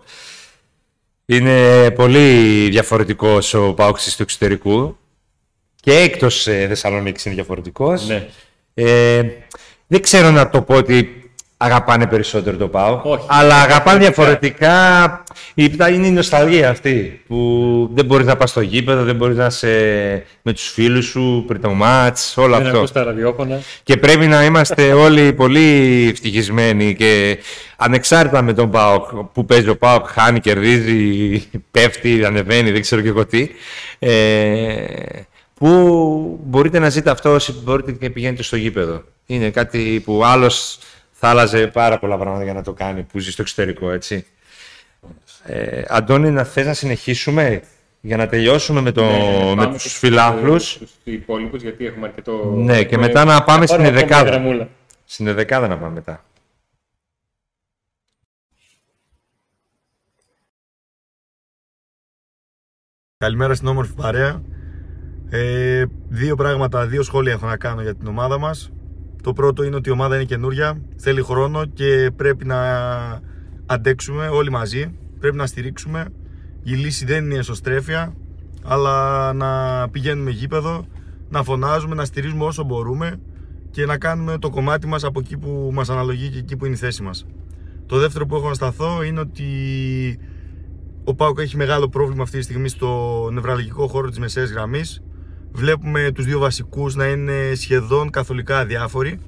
[1.29, 4.97] Είναι πολύ διαφορετικός ο Πάοξης του εξωτερικού.
[5.75, 8.07] Και εκτός ε, Θεσσαλονίκης είναι διαφορετικός.
[8.07, 8.27] Ναι.
[8.73, 9.23] Ε,
[9.87, 11.26] δεν ξέρω να το πω ότι
[11.57, 13.05] αγαπάνε περισσότερο το ΠΑΟΚ.
[13.05, 13.25] Όχι.
[13.27, 15.23] Αλλά αγαπάνε διαφορετικά.
[15.53, 19.45] Η- Είναι η νοσταλγία αυτή που δεν μπορείς να πας στο γήπεδο, δεν μπορείς να
[19.45, 22.77] είσαι με τους φίλους σου πριν το μάτς, όλο Δεν αυτό.
[22.77, 23.59] ακούς τα ραδιόφωνα.
[23.83, 27.37] Και πρέπει να είμαστε όλοι πολύ ευτυχισμένοι και
[27.77, 33.07] ανεξάρτητα με τον ΠΑΟΚ που παίζει ο ΠΑΟΚ, χάνει, κερδίζει, πέφτει, ανεβαίνει, δεν ξέρω και
[33.07, 33.47] εγώ τι.
[33.99, 34.85] Ε,
[35.53, 39.03] που μπορείτε να ζείτε αυτό όσοι μπορείτε και πηγαίνετε στο γήπεδο.
[39.25, 40.77] Είναι κάτι που άλλος
[41.19, 44.25] θα άλλαζε πάρα πολλά πράγματα για να το κάνει, που ζει στο εξωτερικό, έτσι.
[45.43, 47.61] Ε, Αντώνη, να θες να συνεχίσουμε
[48.01, 52.53] για να τελειώσουμε με, το, με Πάμε τους στους- φιλάθλους; Στους υπόλοιπους, γιατί έχουμε αρκετό.
[52.55, 54.29] Ναι, και έχουμε- μετά να πάμε στην πάρουμε ακόμα δεκάδα.
[54.37, 54.69] γραμμούλα.
[55.05, 56.23] Στην δεκάδα να πάμε μετά.
[63.17, 64.41] Καλημέρα στην όμορφη παρέα.
[65.29, 68.71] Ε, δύο πράγματα, δύο σχόλια έχω να κάνω για την ομάδα μας.
[69.27, 72.57] Το πρώτο είναι ότι η ομάδα είναι καινούρια, θέλει χρόνο και πρέπει να
[73.65, 74.93] αντέξουμε όλοι μαζί.
[75.19, 76.05] Πρέπει να στηρίξουμε.
[76.63, 78.13] Η λύση δεν είναι η εσωστρέφεια,
[78.63, 79.49] αλλά να
[79.89, 80.85] πηγαίνουμε γήπεδο,
[81.29, 83.19] να φωνάζουμε, να στηρίζουμε όσο μπορούμε
[83.71, 86.75] και να κάνουμε το κομμάτι μας από εκεί που μας αναλογεί και εκεί που είναι
[86.75, 87.25] η θέση μας.
[87.85, 89.45] Το δεύτερο που έχω να σταθώ είναι ότι
[91.03, 95.01] ο Πάουκ έχει μεγάλο πρόβλημα αυτή τη στιγμή στο νευραλγικό χώρο της μεσαίας γραμμής.
[95.57, 99.19] Βλέπουμε τους δύο βασικούς να είναι σχεδόν καθολικά αδιάφοροι.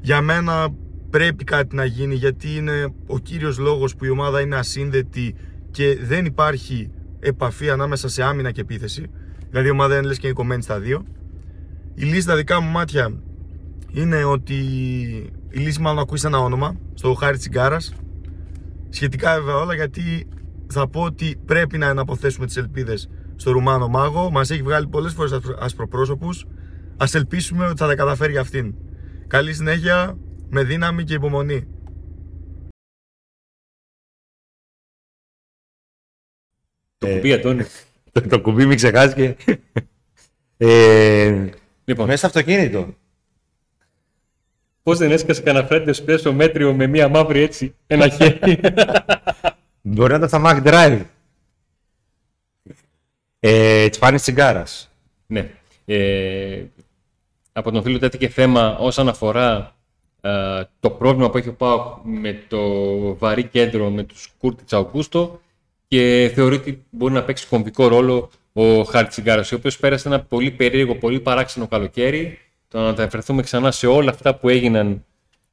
[0.00, 0.68] Για μένα
[1.10, 5.34] πρέπει κάτι να γίνει γιατί είναι ο κύριος λόγος που η ομάδα είναι ασύνδετη
[5.70, 9.10] και δεν υπάρχει επαφή ανάμεσα σε άμυνα και επίθεση.
[9.50, 11.04] Δηλαδή η ομάδα είναι λες και είναι κομμένη στα δύο.
[11.94, 13.20] Η λύση στα δικά μου μάτια
[13.92, 14.54] είναι ότι
[15.50, 17.94] η λύση μάλλον ακούει σε ένα όνομα, στο Χάρη Τσιγκάρας.
[18.88, 20.26] Σχετικά βέβαια όλα γιατί
[20.66, 23.08] θα πω ότι πρέπει να αναποθέσουμε τις ελπίδες
[23.40, 24.30] στο Ρουμάνο Μάγο.
[24.30, 26.46] Μας έχει βγάλει πολλές φορές ασπρο- ασπροπρόσωπους.
[26.96, 28.74] Ας ελπίσουμε ότι θα τα καταφέρει για αυτήν.
[29.26, 31.66] Καλή συνέχεια, με δύναμη και υπομονή.
[36.98, 37.64] Το Ε, κουμπί, Αντώνη.
[38.12, 39.36] το, το κουμπί μην ξεχάσεις και...
[40.56, 41.48] ε,
[41.84, 42.94] Λοιπόν, μέσα στο αυτοκίνητο.
[44.82, 48.60] πώς δεν έσκασε κανένα φρέντε σπέσο μέτριο με μία μαύρη έτσι, ένα χέρι.
[49.82, 51.04] Μπορεί να ήταν στα Mac Drive.
[53.40, 54.90] Ε, Τσφάνης Τσιγκάρας.
[55.26, 55.50] ναι.
[55.84, 56.64] Ε,
[57.52, 59.76] από τον φίλο τέθηκε θέμα όσον αφορά
[60.20, 62.58] ε, το πρόβλημα που έχει ο ΠΑΟΚ με το
[63.16, 65.40] βαρύ κέντρο με τους Κούρτιτς Αουγκούστο
[65.88, 70.50] και θεωρεί ότι μπορεί να παίξει κομβικό ρόλο ο Χάρτσιγκάρας, ο οποίος πέρασε ένα πολύ
[70.50, 72.38] περίεργο, πολύ παράξενο καλοκαίρι.
[72.68, 75.04] Το να αναφερθούμε ξανά σε όλα αυτά που έγιναν,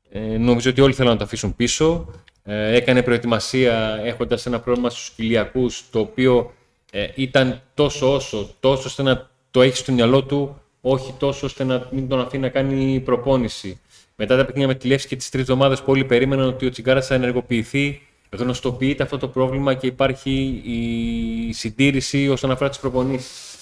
[0.10, 2.14] ε, νομίζω ότι όλοι θέλουν να το αφήσουν πίσω.
[2.44, 6.54] Ε, έκανε προετοιμασία έχοντας ένα πρόβλημα στους κοιλιακούς, το οποίο
[6.98, 11.64] ε, ήταν τόσο όσο, τόσο ώστε να το έχεις στο μυαλό του, όχι τόσο ώστε
[11.64, 13.80] να μην τον αφήνει να κάνει προπόνηση.
[14.16, 16.70] Μετά τα παιχνίδια με τη Λεύση και τις τρεις εβδομάδες που όλοι περίμεναν ότι ο
[16.70, 23.56] Τσιγκάρα θα ενεργοποιηθεί, γνωστοποιείται αυτό το πρόβλημα και υπάρχει η συντήρηση όσον αφορά τις προπονήσεις.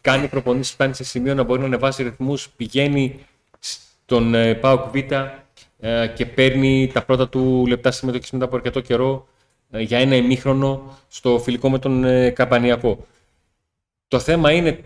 [0.00, 3.26] Κάνει προπονήσεις, φτάνει σε σημείο να μπορεί να ανεβάσει ρυθμούς, πηγαίνει
[3.60, 4.96] στον ε, ΠΑΟΚ Β
[5.80, 9.35] ε, και παίρνει τα πρώτα του λεπτά συμμετοχής μετά από αρκετό καιρό ε,
[9.70, 13.06] για ένα ημίχρονο στο φιλικό με τον ε, Καπανιακό.
[14.08, 14.80] Το θέμα είναι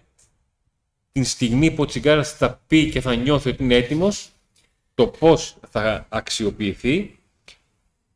[1.12, 4.30] την στιγμή που ο Τσιγκάρας θα πει και θα νιώθει ότι είναι έτοιμος,
[4.94, 7.18] το πώς θα αξιοποιηθεί,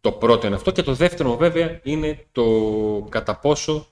[0.01, 2.45] το πρώτο είναι αυτό και το δεύτερο βέβαια είναι το
[3.09, 3.87] κατά πόσο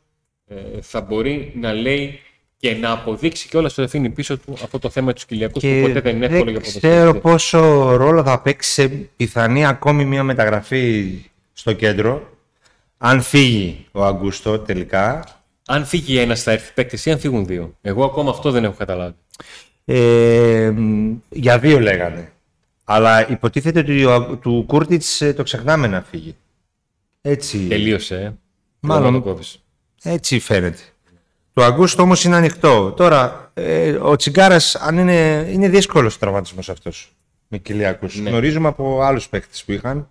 [0.46, 2.20] ε, θα μπορεί να λέει
[2.56, 5.80] και να αποδείξει και όλα στο αφήνει πίσω του αυτό το θέμα τους Κυλιακού που
[5.82, 10.22] ποτέ δεν είναι εύκολο για Δεν ξέρω πόσο ρόλο θα παίξει σε πιθανή ακόμη μια
[10.22, 11.14] μεταγραφή
[11.52, 12.31] στο κέντρο.
[13.04, 15.24] Αν φύγει ο Αγκούστο τελικά.
[15.66, 17.76] Αν φύγει ένας θα έρθει παίκτης ή αν φύγουν δύο.
[17.80, 19.14] Εγώ ακόμα αυτό δεν έχω καταλάβει.
[19.84, 20.72] Ε,
[21.28, 22.32] για δύο λέγανε.
[22.84, 26.36] Αλλά υποτίθεται ότι ο, του Κούρτιτς το ξεχνάμε να φύγει.
[27.20, 27.58] Έτσι.
[27.58, 28.16] Τελείωσε.
[28.16, 28.32] Ε.
[28.80, 29.42] Μάλλον.
[30.02, 30.82] Έτσι φαίνεται.
[31.52, 32.92] Το Αγκούστο όμως είναι ανοιχτό.
[32.96, 37.12] Τώρα, ε, ο Τσιγκάρας, αν είναι, είναι δύσκολος ο τραυματισμός αυτός
[37.48, 38.06] με κοιλιακού.
[38.12, 38.30] Ναι.
[38.30, 40.08] Γνωρίζουμε από άλλους παίκτες που είχαν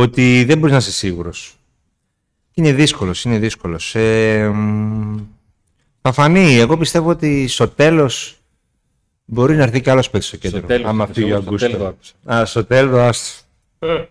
[0.00, 1.56] ότι δεν μπορείς να είσαι σίγουρος.
[2.54, 3.94] Είναι δύσκολος, είναι δύσκολος.
[3.94, 4.52] Ε,
[6.00, 6.54] θα φανεί.
[6.54, 8.36] Εγώ πιστεύω ότι στο τέλος
[9.24, 10.62] μπορεί να έρθει κι άλλος παίκτης στο κέντρο.
[10.64, 11.96] Στο άμα φύγει ο Αγκούστο.
[12.32, 14.08] Α, στο τέλος, άστο.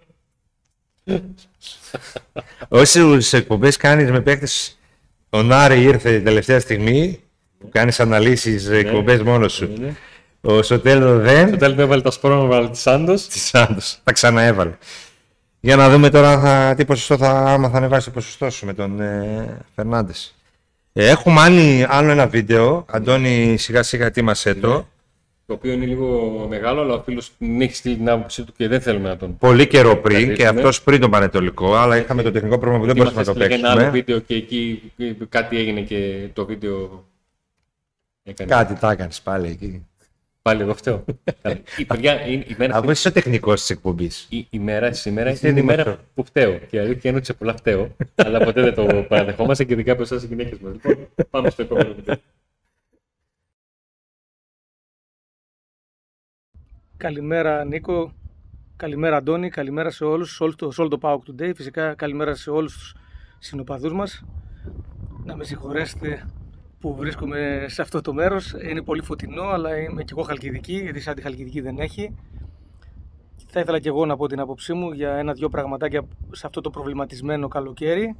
[2.67, 4.77] Όσε εκπομπές κάνεις με παίκτες
[5.29, 7.19] ο Νάρη ήρθε τελευταία στιγμή
[7.59, 8.77] που κάνεις αναλύσεις ναι.
[8.77, 9.73] εκπομπές μόνος σου.
[9.77, 9.95] Ναι, ναι.
[10.41, 11.47] Ο Σωτέλο δεν.
[11.47, 13.27] Ο Σωτέλο έβαλε τα σπρώμα τη Σάντος.
[13.27, 13.99] Τη Σάντος.
[14.03, 14.77] Τα ξαναέβαλε.
[15.59, 18.73] Για να δούμε τώρα θα, τι ποσοστό θα, άμα θα ανεβάσει το ποσοστό σου με
[18.73, 20.35] τον ε, Φερνάντες.
[20.93, 22.85] Ε, έχουμε άλλη, άλλο ένα βίντεο.
[22.89, 24.85] Αντώνη, σιγά σιγά ετοίμασέ το
[25.47, 28.67] το οποίο είναι λίγο μεγάλο, αλλά ο φίλος δεν έχει στείλει την άποψή του και
[28.67, 29.37] δεν θέλουμε να τον.
[29.37, 32.95] Πολύ καιρό πριν και αυτός πριν τον Πανετολικό, αλλά είχαμε το τεχνικό πρόβλημα που δεν
[32.95, 33.67] μπορούσαμε να το παίξουμε.
[33.67, 34.91] ένα άλλο βίντεο και εκεί
[35.29, 37.05] κάτι έγινε και το βίντεο.
[38.23, 38.49] Έκανε.
[38.49, 39.85] Κάτι τα έκανες πάλι εκεί.
[40.47, 41.03] Πάλι εγώ φταίω.
[41.77, 44.27] η παιδιά, η, μέρα Αφού είσαι ο τεχνικός της εκπομπής.
[44.29, 46.57] Η, η, μέρα σήμερα είναι η μέρα που φταίω.
[46.57, 50.01] Και αλήθεια είναι ότι σε πολλά φταίω, αλλά ποτέ δεν το παραδεχόμαστε και ειδικά από
[50.01, 50.73] εσάς οι γυναίκες μας.
[50.73, 52.15] Λοιπόν, πάμε στο επόμενο βίντεο.
[56.97, 58.13] Καλημέρα Νίκο,
[58.75, 62.35] καλημέρα Αντώνη, καλημέρα σε όλους, σε όλο το, σε όλο το PAOK Today, φυσικά καλημέρα
[62.35, 62.95] σε όλους τους
[63.39, 64.23] συνοπαδούς μας.
[65.25, 66.25] Να με συγχωρέσετε
[66.79, 70.99] που βρίσκομαι σε αυτό το μέρος, είναι πολύ φωτεινό αλλά είμαι και εγώ χαλκιδική, γιατί
[70.99, 72.15] σαν τη χαλκιδική δεν έχει.
[73.47, 76.69] Θα ήθελα και εγώ να πω την άποψή μου για ένα-δυο πραγματάκια σε αυτό το
[76.69, 78.15] προβληματισμένο καλοκαίρι,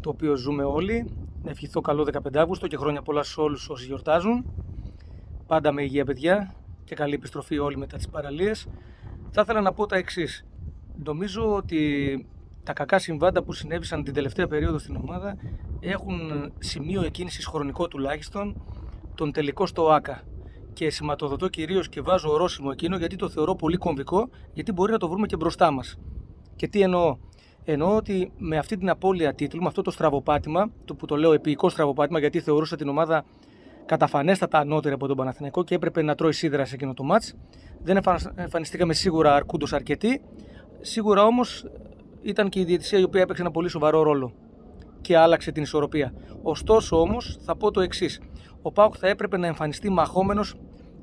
[0.00, 1.10] το οποίο ζούμε όλοι.
[1.42, 4.44] Να ευχηθώ καλό 15 Αύγουστο και χρόνια πολλά σε όλους όσοι γιορτάζουν.
[5.46, 6.54] Πάντα με υγεία παιδιά,
[6.84, 8.66] και καλή επιστροφή όλοι μετά τις παραλίες.
[9.30, 10.46] Θα ήθελα να πω τα εξής.
[11.04, 12.26] Νομίζω ότι
[12.64, 15.36] τα κακά συμβάντα που συνέβησαν την τελευταία περίοδο στην ομάδα
[15.80, 18.62] έχουν σημείο εκκίνησης χρονικό τουλάχιστον
[19.14, 20.22] τον τελικό στο ΆΚΑ.
[20.72, 24.98] Και σηματοδοτώ κυρίως και βάζω ορόσημο εκείνο γιατί το θεωρώ πολύ κομβικό, γιατί μπορεί να
[24.98, 25.98] το βρούμε και μπροστά μας.
[26.56, 27.16] Και τι εννοώ;
[27.64, 31.32] Εννοώ ότι με αυτή την απώλεια τίτλου, με αυτό το στραβοπάτημα, το που το λέω
[31.32, 33.24] επίοικο στραβοπάτημα, γιατί θεωρούσα την ομάδα
[33.86, 37.34] καταφανέστατα ανώτερη από τον Παναθηναϊκό και έπρεπε να τρώει σίδερα σε εκείνο το μάτς.
[37.82, 38.00] Δεν
[38.34, 40.20] εμφανιστήκαμε σίγουρα αρκούντος αρκετοί.
[40.80, 41.64] Σίγουρα όμως
[42.24, 44.32] ήταν και η διαιτησία η οποία έπαιξε ένα πολύ σοβαρό ρόλο
[45.00, 46.12] και άλλαξε την ισορροπία.
[46.42, 48.20] Ωστόσο όμως θα πω το εξής.
[48.62, 50.54] Ο Πάουκ θα έπρεπε να εμφανιστεί μαχόμενος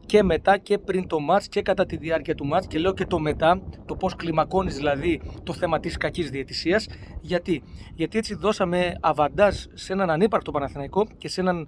[0.06, 3.06] και μετά και πριν το μάτς και κατά τη διάρκεια του μάτς και λέω και
[3.06, 6.88] το μετά, το πώς κλιμακώνεις δηλαδή το θέμα της κακής διαιτησίας.
[7.22, 7.64] Γιατί,
[7.96, 11.68] Γιατί έτσι δώσαμε αβαντάζ σε έναν ανύπαρκτο Παναθηναϊκό και σε έναν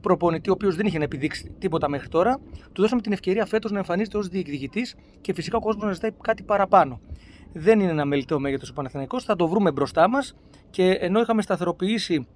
[0.00, 2.40] προπονητή, ο οποίος δεν είχε να επιδείξει τίποτα μέχρι τώρα,
[2.72, 6.10] του δώσαμε την ευκαιρία φέτος να εμφανίζεται ως διεκδικητής και φυσικά ο κόσμος να ζητάει
[6.22, 7.00] κάτι παραπάνω.
[7.52, 10.34] Δεν είναι ένα μελιτέο μέγεθος ο Παναθηναϊκός, θα το βρούμε μπροστά μας
[10.70, 12.26] και ενώ είχαμε σταθεροποιήσει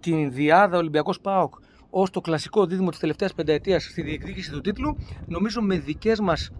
[0.00, 1.54] την διάδα Ολυμπιακός ΠΑΟΚ
[1.90, 6.50] ως το κλασικό δίδυμο της τελευταίας πενταετίας στη διεκδίκηση του τίτλου, νομίζω με δικές μας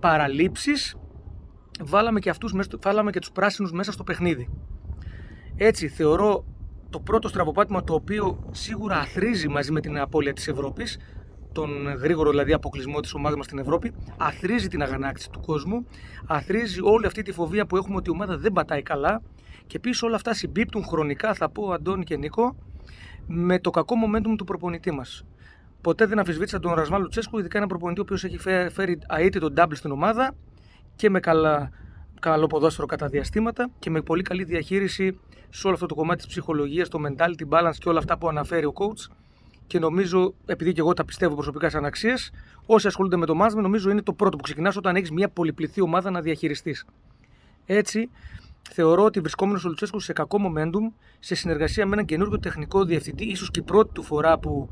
[0.00, 0.96] παραλήψεις
[1.82, 4.48] βάλαμε και, αυτούς, βάλαμε και τους πράσινους μέσα στο παιχνίδι.
[5.56, 6.44] Έτσι θεωρώ
[6.90, 10.98] το πρώτο στραβοπάτημα το οποίο σίγουρα αθρίζει μαζί με την απώλεια της Ευρώπης
[11.52, 13.92] τον γρήγορο δηλαδή αποκλεισμό της ομάδας μας στην Ευρώπη.
[14.16, 15.86] Αθρίζει την αγανάκτηση του κόσμου.
[16.26, 19.22] Αθρίζει όλη αυτή τη φοβία που έχουμε ότι η ομάδα δεν πατάει καλά.
[19.66, 22.56] Και επίση όλα αυτά συμπίπτουν χρονικά θα πω Αντώνη και Νίκο
[23.26, 25.24] με το κακό momentum του προπονητή μας.
[25.80, 28.38] Ποτέ δεν αμφισβήτησα τον Ρασμάλου Τσέσκου, ειδικά ένα προπονητή ο οποίος έχει
[28.70, 30.34] φέρει αίτητο τον double στην ομάδα
[30.96, 31.70] και με καλά
[32.20, 36.26] καλό ποδόσφαιρο κατά διαστήματα και με πολύ καλή διαχείριση σε όλο αυτό το κομμάτι της
[36.26, 39.14] ψυχολογίας, το mentality balance και όλα αυτά που αναφέρει ο coach.
[39.70, 42.30] Και νομίζω, επειδή και εγώ τα πιστεύω προσωπικά σαν αξίες,
[42.66, 45.80] όσοι ασχολούνται με το management, νομίζω είναι το πρώτο που ξεκινάς όταν έχεις μια πολυπληθή
[45.80, 46.84] ομάδα να διαχειριστείς.
[47.66, 48.10] Έτσι,
[48.70, 53.24] θεωρώ ότι βρισκόμενος ο Λουτσέσκου σε κακό momentum, σε συνεργασία με έναν καινούργιο τεχνικό διευθυντή,
[53.24, 54.68] ίσως και η πρώτη του φορά που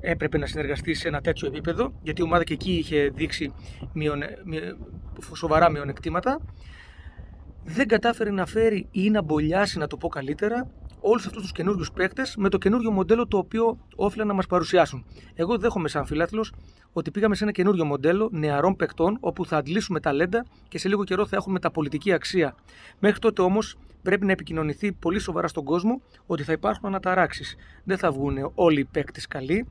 [0.00, 3.52] έπρεπε να συνεργαστεί σε ένα τέτοιο επίπεδο, γιατί η ομάδα και εκεί είχε δείξει
[3.92, 4.26] μειονε...
[5.34, 6.40] σοβαρά μειονεκτήματα.
[7.64, 11.92] Δεν κατάφερε να φέρει ή να μπολιάσει, να το πω καλύτερα, όλους αυτούς τους καινούριους
[11.92, 15.04] παίκτες με το καινούριο μοντέλο το οποίο όφυλαν να μας παρουσιάσουν.
[15.34, 16.44] Εγώ δέχομαι σαν φιλάθλο
[16.92, 21.04] ότι πήγαμε σε ένα καινούριο μοντέλο νεαρών παικτών όπου θα αντλήσουμε ταλέντα και σε λίγο
[21.04, 22.54] καιρό θα έχουμε τα πολιτική αξία.
[22.98, 27.56] Μέχρι τότε όμως πρέπει να επικοινωνηθεί πολύ σοβαρά στον κόσμο ότι θα υπάρχουν αναταράξεις.
[27.84, 29.66] Δεν θα βγουν όλοι οι παίκτες καλοί.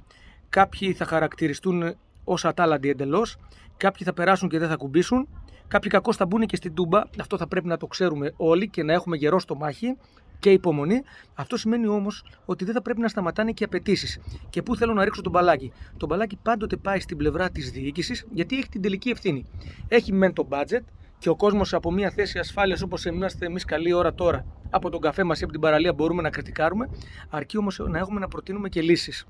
[0.49, 3.37] Κάποιοι θα χαρακτηριστούν ως ατάλλαντοι εντελώς.
[3.77, 5.27] Κάποιοι θα περάσουν και δεν θα κουμπίσουν.
[5.67, 7.01] Κάποιοι κακώς θα μπουν και στην τούμπα.
[7.19, 9.97] Αυτό θα πρέπει να το ξέρουμε όλοι και να έχουμε γερό στο μάχη
[10.39, 11.01] και υπομονή.
[11.33, 14.19] Αυτό σημαίνει όμως ότι δεν θα πρέπει να σταματάνε και οι απαιτήσεις.
[14.49, 18.25] Και πού θέλω να ρίξω τον μπαλάκι; Το μπαλάκι πάντοτε πάει στην πλευρά της διοίκησης
[18.31, 19.45] γιατί έχει την τελική ευθύνη.
[19.87, 20.83] Έχει μεν το budget
[21.19, 25.01] και ο κόσμος από μια θέση ασφάλειας όπως είμαστε εμείς καλή ώρα τώρα, από τον
[25.01, 26.89] καφέ μας ή από την παραλία μπορούμε να κριτικάρουμε,
[27.29, 29.25] αρκεί όμως να έχουμε να προτείνουμε και λύσεις.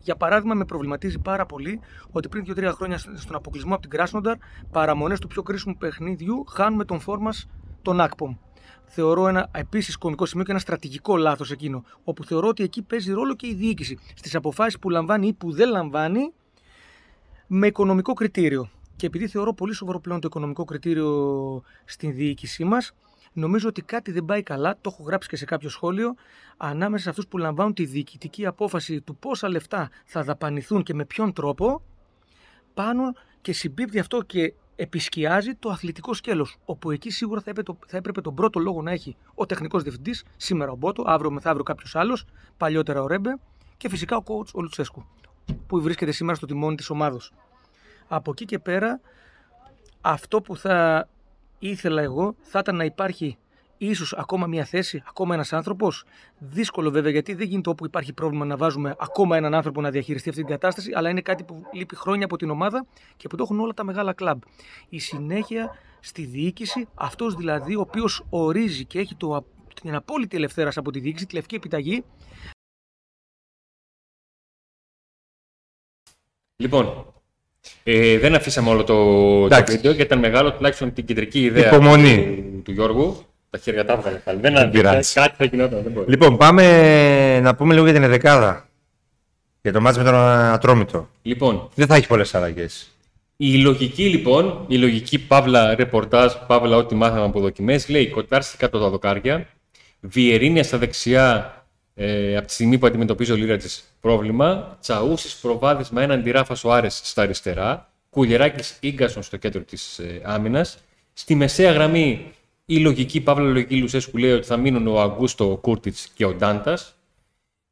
[0.00, 1.80] Για παράδειγμα, με προβληματίζει πάρα πολύ
[2.10, 4.36] ότι πριν 2-3 χρόνια στον αποκλεισμό από την Κράσνονταρ,
[4.70, 7.30] παραμονές του πιο κρίσιμου παιχνίδιου, χάνουμε τον φόρμα
[7.82, 8.36] τον Ακπομ
[8.86, 11.84] θεωρώ ένα επίσης κομικό σημείο και ένα στρατηγικό λάθος εκείνο.
[12.04, 15.52] Όπου θεωρώ ότι εκεί παίζει ρόλο και η διοίκηση στις αποφάσεις που λαμβάνει ή που
[15.52, 16.32] δεν λαμβάνει
[17.46, 18.70] με οικονομικό κριτήριο.
[18.96, 22.92] Και επειδή θεωρώ πολύ σοβαρό πλέον το οικονομικό κριτήριο στην διοίκησή μας,
[23.32, 24.76] νομίζω ότι κάτι δεν πάει καλά.
[24.80, 26.14] Το έχω γράψει και σε κάποιο σχόλιο.
[26.56, 31.04] Ανάμεσα σε αυτούς που λαμβάνουν τη διοικητική απόφαση του πόσα λεφτά θα δαπανηθούν και με
[31.04, 31.82] ποιον τρόπο,
[32.74, 36.56] πάνω και συμπίπτει αυτό και επισκιάζει το αθλητικό σκέλος.
[36.64, 40.24] Όπου εκεί σίγουρα θα έπρεπε, θα έπρεπε τον πρώτο λόγο να έχει ο τεχνικός διευθυντής,
[40.36, 42.24] σήμερα ο Μπότο, αύριο μεθαύριο κάποιος άλλος,
[42.56, 43.38] παλιότερα ο Ρέμπε
[43.76, 45.04] και φυσικά ο coach ο Λουτσέσκου,
[45.66, 47.18] που βρίσκεται σήμερα στο τιμόνι της ομάδα.
[48.08, 49.00] Από εκεί και πέρα,
[50.00, 51.08] αυτό που θα
[51.58, 53.36] ήθελα εγώ θα ήταν να υπάρχει
[53.78, 56.04] ίσως ακόμα μια θέση, ακόμα ένας άνθρωπος.
[56.38, 60.28] Δύσκολο βέβαια γιατί δεν γίνεται όπου υπάρχει πρόβλημα να βάζουμε ακόμα έναν άνθρωπο να διαχειριστεί
[60.28, 63.42] αυτή την κατάσταση, αλλά είναι κάτι που λείπει χρόνια από την ομάδα και που το
[63.42, 64.40] έχουν όλα τα μεγάλα κλαμπ.
[64.88, 69.46] Η συνέχεια στη διοίκηση, αυτός δηλαδή ο οποίος ορίζει και έχει το,
[69.82, 72.04] την απόλυτη ελευθέρα από τη διοίκηση, τη λευκή επιταγή.
[76.56, 77.14] Λοιπόν,
[77.82, 82.62] ε, δεν αφήσαμε όλο το, το βίντεο γιατί ήταν μεγάλο τουλάχιστον την κεντρική ιδέα του,
[82.62, 83.33] του Γιώργου.
[83.54, 84.40] Τα χέρια τα έβγαλε πάλι.
[84.40, 85.12] Δεν πειράζει.
[85.12, 85.82] Κάτι θα γινόταν.
[85.82, 86.10] Δεν μπορεί.
[86.10, 88.68] Λοιπόν, πάμε να πούμε λίγο για την Εδεκάδα.
[89.62, 91.08] Για το μάτς με τον Ατρόμητο.
[91.22, 92.90] Λοιπόν, Δεν θα έχει πολλές αλλαγές.
[93.36, 98.80] η λογική λοιπόν, η λογική παύλα ρεπορτάζ, παύλα ό,τι μάθαμε από δοκιμές, λέει Κοτάρση κάτω
[98.80, 99.46] τα δοκάρια,
[100.00, 101.54] Βιερίνια στα δεξιά
[101.94, 106.88] ε, από τη στιγμή που αντιμετωπίζει ο Λίρατζης πρόβλημα, Τσαούσης προβάδισμα με έναν Ράφα Σοάρε
[106.88, 110.78] στα αριστερά, Κουλιεράκης γκασον στο κέντρο της ε, άμυνας.
[111.12, 112.32] Στη μεσαία γραμμή
[112.64, 116.34] η λογική, παύλα λογική Λουσέσκου λέει ότι θα μείνουν ο Αγκούστο, ο Κούρτιτς και ο
[116.34, 116.94] Ντάντας.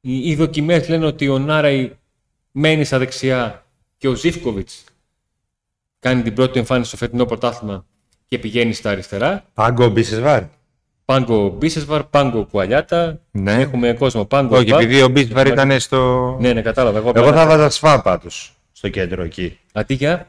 [0.01, 1.93] Οι, οι δοκιμές λένε ότι ο Νάραη
[2.53, 3.65] μένει στα δεξιά
[3.97, 4.85] και ο Ζήφκοβιτς
[5.99, 7.85] κάνει την πρώτη εμφάνιση στο φετινό πρωτάθλημα
[8.27, 9.45] και πηγαίνει στα αριστερά.
[9.55, 10.43] Πάγκο Μπίσεσβάρ.
[11.05, 13.21] Πάγκο Μπίσεσβαρ, Πάγκο Κουαλιάτα.
[13.31, 13.53] Ναι.
[13.53, 14.57] Έχουμε κόσμο Πάγκο.
[14.57, 14.77] Όχι, Μπα.
[14.77, 16.37] επειδή ο Μπίσεσβάρ ήταν στο.
[16.41, 16.99] Ναι, ναι, κατάλαβα.
[16.99, 19.59] Εγώ, Εγώ απλά- θα βάζα σφά πάντως στο κέντρο εκεί.
[19.73, 20.29] Αττիկια.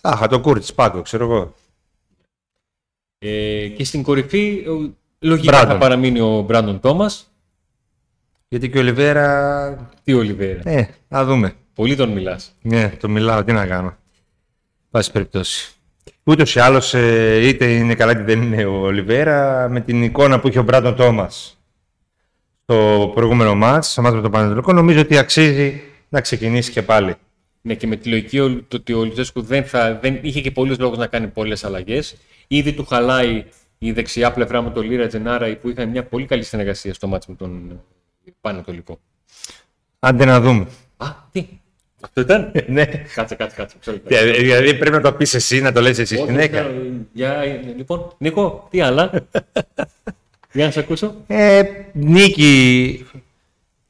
[0.00, 1.54] Άχα, το Κούρτιτς Πάγκο, ξέρω εγώ.
[3.28, 5.80] Ε, και στην κορυφή, ο- λογικά θα Brandon.
[5.80, 7.32] παραμείνει ο Μπράντον Τόμας.
[8.48, 9.90] Γιατί και ο Λιβέρα.
[10.04, 10.60] Τι ο Λιβέρα.
[10.64, 11.52] Ναι, να δούμε.
[11.74, 12.54] Πολύ τον μιλάς.
[12.62, 13.96] Ναι, το μιλάω, τι να κάνω.
[14.90, 15.72] Πάση περιπτώσει.
[16.24, 16.92] Ούτως ή άλλως,
[17.42, 20.96] είτε είναι καλά είτε δεν είναι ο Ολιβέρα, με την εικόνα που είχε ο Μπράντον
[20.96, 21.58] Τόμας
[22.62, 27.14] στο προηγούμενο μάτς, στο μάτς με τον Πανετολικό, νομίζω ότι αξίζει να ξεκινήσει και πάλι.
[27.62, 30.50] Ναι, και με τη λογική ο- το ότι ο Λουτσέσκου δεν, θα, δεν είχε και
[30.50, 32.16] πολλούς λόγους να κάνει πολλές αλλαγές.
[32.46, 33.44] Ήδη του χαλάει
[33.78, 37.26] η δεξιά πλευρά με τον Λίρα Τζενάρα που είχαν μια πολύ καλή συνεργασία στο μάτς
[37.26, 37.80] με τον
[38.40, 38.98] Πανετολικό.
[39.98, 40.66] Άντε να δούμε.
[40.96, 41.46] Α, τι;
[42.00, 42.84] Αυτό ήταν; ναι.
[43.14, 43.76] κάτσε, κάτσε, κάτσε.
[43.78, 44.14] μισό λεπτό.
[44.14, 46.60] Ε, Δηλαδή πρέπει να το πεις εσύ, να το λες εσύ Όχι, συνέχεια.
[46.60, 49.10] ε, Για, ε, λοιπόν, Νίκο, τι άλλα;
[50.52, 51.14] Για να σε ακούσω.
[51.26, 53.06] Ε, νίκη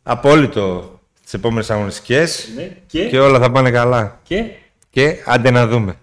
[0.03, 4.21] απόλυτο τις επόμενες αγωνιστικές Ναι, και, και όλα θα πάνε καλά.
[4.23, 4.45] και;
[4.91, 5.97] Και άντε να δούμε.